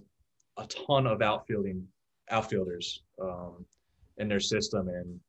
[0.58, 1.86] a ton of outfielding
[2.32, 3.66] outfielders um,
[4.18, 5.20] in their system and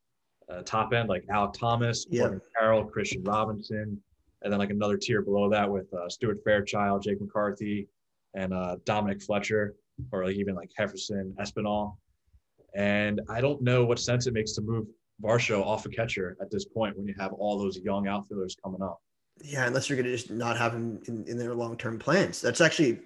[0.51, 2.31] uh, top end like Alek Thomas, yeah.
[2.59, 4.01] Carroll, Kristian Robinson,
[4.43, 7.87] and then like another tier below that with uh, Stuart Fairchild, Jake McCarthy,
[8.35, 9.77] and uh, Dominic Fletcher,
[10.13, 11.97] or like even like Jefferson Espinal.
[12.75, 14.87] And I don't know what sense it makes to move
[15.23, 18.83] Varsho off a catcher at this point when you have all those young outfielders coming
[18.83, 19.01] up.
[19.43, 22.41] Yeah, unless you're going to just not have him in, in their long term plans.
[22.41, 23.01] That's actually,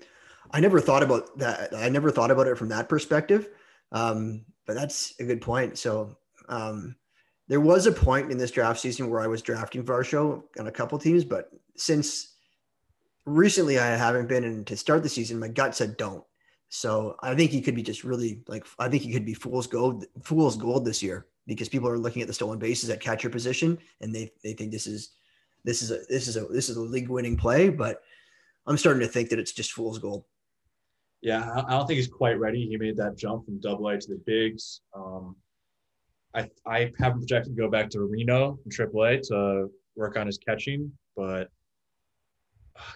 [0.50, 1.74] I never thought about that.
[1.74, 3.48] I never thought about it from that perspective.
[3.92, 5.78] Um, but that's a good point.
[5.78, 6.16] So
[6.48, 6.96] um,
[7.48, 10.72] there was a point in this draft season where I was drafting Varsho on a
[10.72, 12.34] couple teams, but since
[13.26, 16.24] recently I haven't been, and to start the season, my gut said don't.
[16.74, 19.68] So I think he could be just really like I think he could be fool's
[19.68, 23.30] gold, fool's gold this year because people are looking at the stolen bases at catcher
[23.30, 25.12] position and they they think this is
[25.62, 28.02] this is a this is a this is a league winning play, but
[28.66, 30.24] I'm starting to think that it's just fool's gold.
[31.22, 32.66] Yeah, I don't think he's quite ready.
[32.66, 34.80] He made that jump from double A to the bigs.
[34.96, 35.36] Um,
[36.34, 40.16] I I have him projected to go back to Reno and Triple A to work
[40.16, 41.50] on his catching, but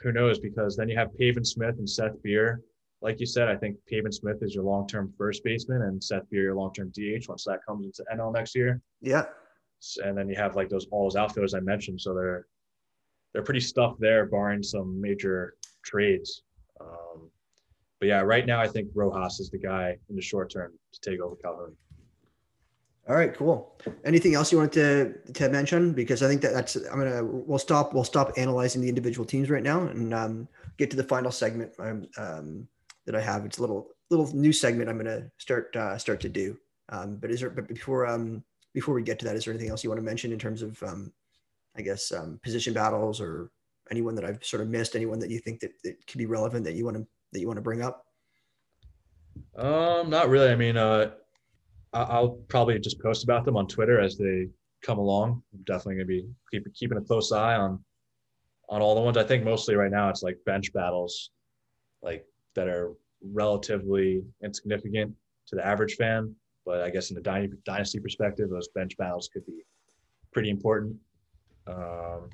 [0.03, 0.41] who knows?
[0.41, 2.61] Because then you have Pavin Smith and Seth Beer.
[3.01, 6.43] Like you said, I think Pavin Smith is your long-term first baseman, and Seth Beer
[6.43, 8.81] your long-term DH once that comes into NL next year.
[9.01, 9.27] Yeah.
[10.05, 12.47] And then you have like those all those outfielders I mentioned, so they're
[13.33, 15.55] they're pretty stuffed there, barring some major
[15.85, 16.43] trades.
[16.81, 17.31] Um,
[18.01, 21.01] but yeah, right now I think Rojas is the guy in the short term to
[21.01, 21.77] take over Calhoun.
[23.09, 23.75] All right, cool.
[24.05, 25.93] Anything else you wanted to to mention?
[25.93, 29.49] Because I think that that's I'm gonna we'll stop we'll stop analyzing the individual teams
[29.49, 32.69] right now and um, get to the final segment um, um,
[33.09, 33.47] that I have.
[33.47, 36.59] It's a little little new segment I'm gonna start uh, start to do.
[36.91, 38.45] Um, but is there but before um
[38.75, 40.61] before we get to that, is there anything else you want to mention in terms
[40.61, 41.11] of um,
[41.75, 43.51] I guess um, position battles or
[43.91, 44.95] anyone that I've sort of missed?
[44.95, 47.47] Anyone that you think that, that could be relevant that you want to that you
[47.47, 48.05] want to bring up?
[49.57, 50.51] Um, not really.
[50.51, 51.13] I mean, uh,
[51.95, 54.49] I'll probably just post about them on Twitter as they
[54.83, 55.43] come along.
[55.55, 57.83] I'm definitely going to be keep, keeping a close eye on
[58.69, 59.17] on all the ones.
[59.17, 61.31] I think mostly right now it's like bench battles,
[62.03, 62.93] like that are
[63.23, 65.15] relatively insignificant
[65.49, 66.35] to the average fan.
[66.65, 69.65] But I guess in the dynasty perspective, those bench battles could be
[70.33, 70.97] pretty important.
[71.67, 72.31] Um,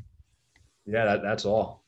[0.86, 1.84] yeah, that, that's all.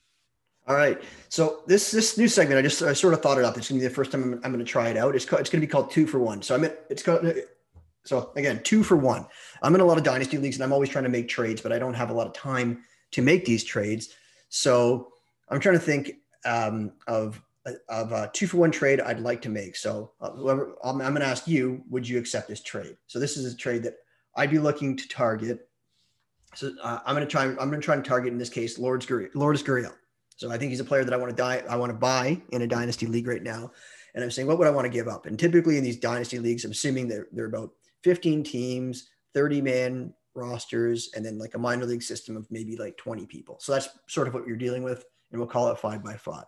[0.68, 1.00] All right.
[1.28, 3.56] So this this new segment, I just I sort of thought it up.
[3.56, 5.14] It's gonna be the first time I'm, I'm gonna try it out.
[5.14, 6.42] It's it's gonna be called two for one.
[6.42, 7.24] So I'm it's called
[8.04, 9.26] so again two for one.
[9.62, 11.72] I'm in a lot of dynasty leagues and I'm always trying to make trades, but
[11.72, 12.82] I don't have a lot of time
[13.12, 14.08] to make these trades.
[14.48, 15.12] So
[15.48, 17.40] I'm trying to think um, of
[17.88, 19.76] of a two for one trade I'd like to make.
[19.76, 22.96] So uh, whoever, I'm, I'm going to ask you, would you accept this trade?
[23.06, 23.96] So this is a trade that
[24.36, 25.68] I'd be looking to target.
[26.54, 27.44] So uh, I'm going to try.
[27.44, 29.92] I'm going to try and target in this case Lourdes Lourdes Gurriel.
[30.36, 31.62] So I think he's a player that I want to die.
[31.68, 33.72] I want to buy in a dynasty league right now.
[34.14, 35.26] And I'm saying, what would I want to give up?
[35.26, 37.72] And typically in these dynasty leagues, I'm assuming they're, they're about
[38.02, 42.96] 15 teams, 30 man rosters, and then like a minor league system of maybe like
[42.96, 43.56] 20 people.
[43.60, 45.04] So that's sort of what you're dealing with.
[45.30, 46.44] And we'll call it five by five.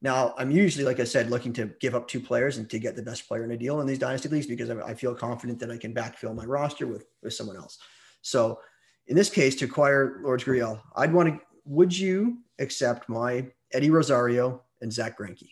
[0.00, 2.94] Now, I'm usually, like I said, looking to give up two players and to get
[2.94, 5.72] the best player in a deal in these dynasty leagues because I, feel confident that
[5.72, 7.78] I can backfill my roster with, with someone else.
[8.22, 8.60] So
[9.08, 13.90] in this case, to acquire Lourdes Gurriel, I'd want to, would you accept my Eddie
[13.90, 15.50] Rosario and Zack Greinke?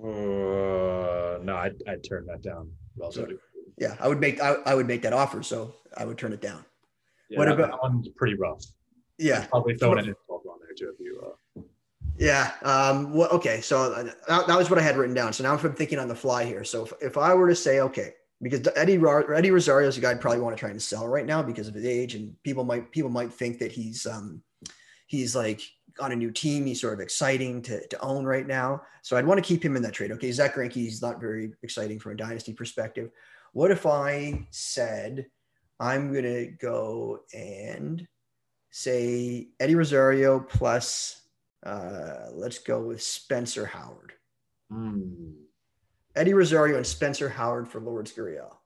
[0.00, 2.70] Uh, no, I'd, I'd turn that down.
[3.78, 6.40] Yeah, I would make I, I would make that offer, so I would turn it
[6.40, 6.64] down.
[7.30, 8.64] Yeah, what that, about that one's pretty rough.
[9.18, 11.07] Yeah, probably throwing an insult on there too if you.
[12.18, 12.52] Yeah.
[12.62, 13.60] Um, well, okay.
[13.60, 15.32] So uh, that, that, was what I had written down.
[15.32, 16.64] So now I'm thinking on the fly here.
[16.64, 19.00] So if, if I were to say, okay, because Eddie
[19.34, 21.68] Eddie Rosario is a guy I'd probably want to try and sell right now because
[21.68, 24.42] of his age, and people might people might think that he's um,
[25.06, 25.60] he's like
[26.00, 26.66] on a new team.
[26.66, 28.82] He's sort of exciting to, to own right now.
[29.02, 30.12] So I'd want to keep him in that trade.
[30.12, 33.10] Okay, Zack Greinke is not very exciting from a dynasty perspective.
[33.52, 35.26] What if I said
[35.80, 38.06] I'm gonna go and
[38.70, 41.27] say Eddie Rosario plus
[41.64, 44.12] uh, let's go with Spencer Howard.
[44.72, 45.34] Mm.
[46.16, 48.56] Eddie Rosario and Spencer Howard for Lourdes Gurriel.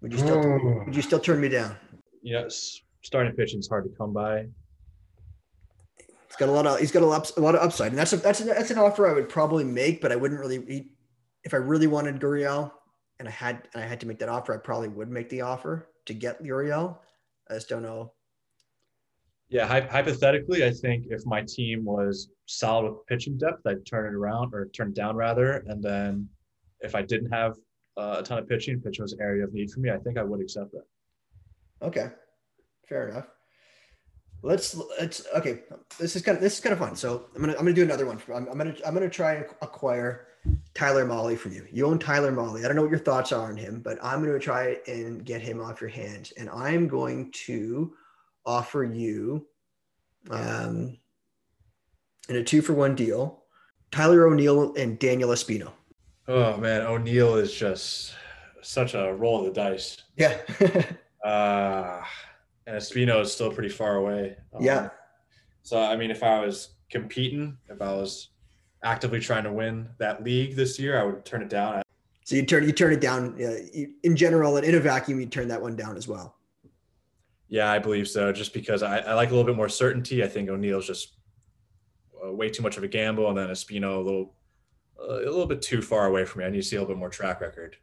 [0.00, 0.40] Would you still
[0.86, 1.76] would you still turn me down?
[2.22, 4.46] Yes, starting pitching is hard to come by.
[5.98, 8.12] He's got a lot of he's got a lot, a lot of upside, and that's
[8.12, 10.90] a, that's a, that's an offer I would probably make, but I wouldn't really
[11.44, 12.72] if I really wanted Gurriel
[13.18, 15.42] and I had and I had to make that offer, I probably would make the
[15.42, 16.98] offer to get Gurriel.
[17.50, 18.12] I just don't know.
[19.50, 24.16] Yeah, hypothetically, I think if my team was solid with pitching depth, I'd turn it
[24.16, 26.28] around or turn it down rather, and then
[26.80, 27.56] if I didn't have
[27.96, 30.18] uh, a ton of pitching, pitching was an area of need for me, I think
[30.18, 30.84] I would accept that.
[31.82, 32.10] Okay,
[32.88, 33.26] fair enough.
[34.42, 35.62] Let's let's okay.
[35.98, 36.94] This is kind of this is kind of fun.
[36.94, 38.22] So I'm gonna I'm gonna do another one.
[38.28, 40.28] I'm, I'm gonna I'm gonna try and acquire
[40.74, 41.66] Tyler Mahle from you.
[41.70, 42.64] You own Tyler Mahle.
[42.64, 45.42] I don't know what your thoughts are on him, but I'm gonna try and get
[45.42, 47.92] him off your hands, and I'm going to
[48.46, 49.46] offer you
[50.30, 50.96] um
[52.28, 53.44] in a two for one deal,
[53.90, 55.72] Tyler O'Neill and Daniel Espino.
[56.28, 58.14] Oh man, O'Neill is just
[58.62, 60.02] such a roll of the dice.
[60.16, 60.38] Yeah.
[61.24, 62.00] uh,
[62.66, 64.36] and Espino is still pretty far away.
[64.54, 64.90] Um, yeah.
[65.62, 68.28] So I mean, if I was competing, if I was
[68.84, 71.82] actively trying to win that league this year, I would turn it down.
[72.24, 75.20] So you turn you turn it down uh, you, in general, and in a vacuum,
[75.20, 76.36] you turn that one down as well.
[77.50, 78.32] Yeah, I believe so.
[78.32, 80.22] Just because I, I like a little bit more certainty.
[80.22, 81.16] I think O'Neill's just
[82.24, 84.34] uh, way too much of a gamble, and then Espino a little
[85.00, 86.46] a little bit too far away from me.
[86.46, 87.76] I need to see a little bit more track record.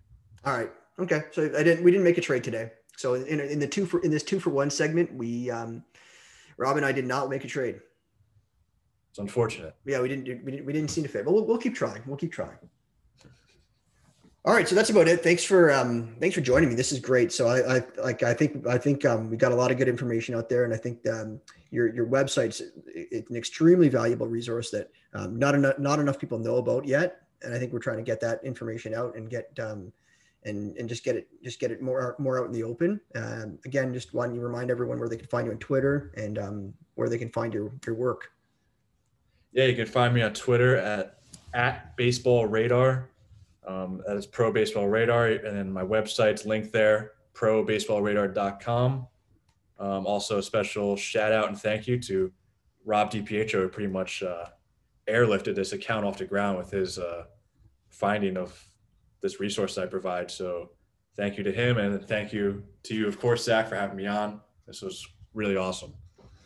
[0.46, 0.72] All right.
[1.00, 1.24] Okay.
[1.32, 1.84] So I didn't.
[1.84, 2.72] We didn't make a trade today.
[2.96, 5.84] So in, in the two for in this two for one segment, we um,
[6.58, 7.82] Rob and I did not make a trade.
[9.10, 9.76] It's unfortunate.
[9.86, 10.46] Yeah, we didn't.
[10.46, 10.66] We didn't.
[10.66, 11.26] We didn't seem to fit.
[11.26, 12.04] But we'll, we'll keep trying.
[12.08, 12.58] We'll keep trying.
[14.48, 15.22] All right, so that's about it.
[15.22, 16.76] Thanks for um, thanks for joining me.
[16.76, 17.34] This is great.
[17.34, 19.90] So I, I like I think I think um, we got a lot of good
[19.90, 22.62] information out there, and I think um, your your website's
[22.96, 27.24] an extremely valuable resource that um, not enough not enough people know about yet.
[27.42, 29.92] And I think we're trying to get that information out and get um,
[30.46, 33.02] and and just get it just get it more more out in the open.
[33.16, 36.38] Um, again, just want to remind everyone where they can find you on Twitter and
[36.38, 38.32] um, where they can find your your work.
[39.52, 41.20] Yeah, you can find me on Twitter at
[41.54, 43.10] at Baseball Radar.
[43.68, 49.08] Um, that is Pro Baseball Radar, and then my website's linked there, probaseballradar.com.
[49.80, 52.32] Um, also, a special shout out and thank you to
[52.86, 54.46] Rob DiPietro, who pretty much uh,
[55.08, 57.26] airlifted this account off the ground with his uh,
[57.90, 58.58] finding of
[59.22, 60.32] this resource I provide.
[60.32, 60.72] So,
[61.18, 64.08] thank you to him, and thank you to you, of course, Zach, for having me
[64.08, 64.40] on.
[64.66, 65.94] This was really awesome.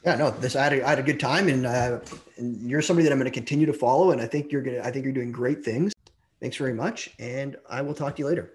[0.03, 1.99] Yeah, no, this I had a, I had a good time, and, uh,
[2.38, 4.80] and you're somebody that I'm going to continue to follow, and I think you're gonna
[4.80, 5.93] I think you're doing great things.
[6.41, 8.53] Thanks very much, and I will talk to you later.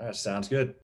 [0.00, 0.76] Right, sounds good.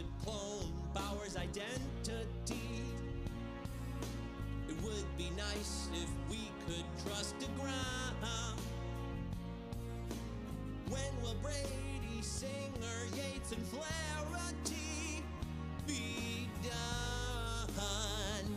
[0.00, 2.84] We could clone Bauer's identity.
[4.68, 8.58] It would be nice if we could trust the ground.
[10.88, 15.22] When will Brady, Singer, Yates, and Flaherty
[15.86, 18.56] be done?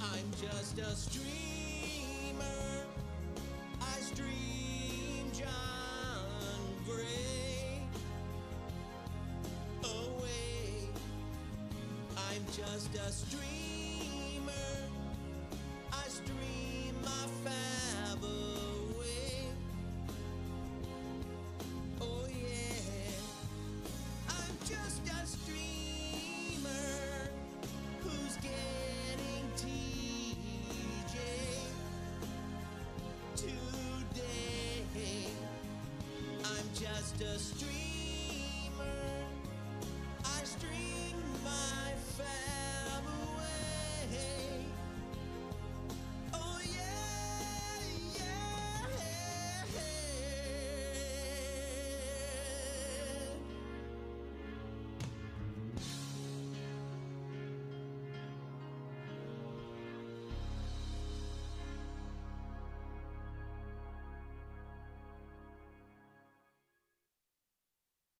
[0.00, 1.57] I'm just a streamer.
[12.86, 13.27] Just a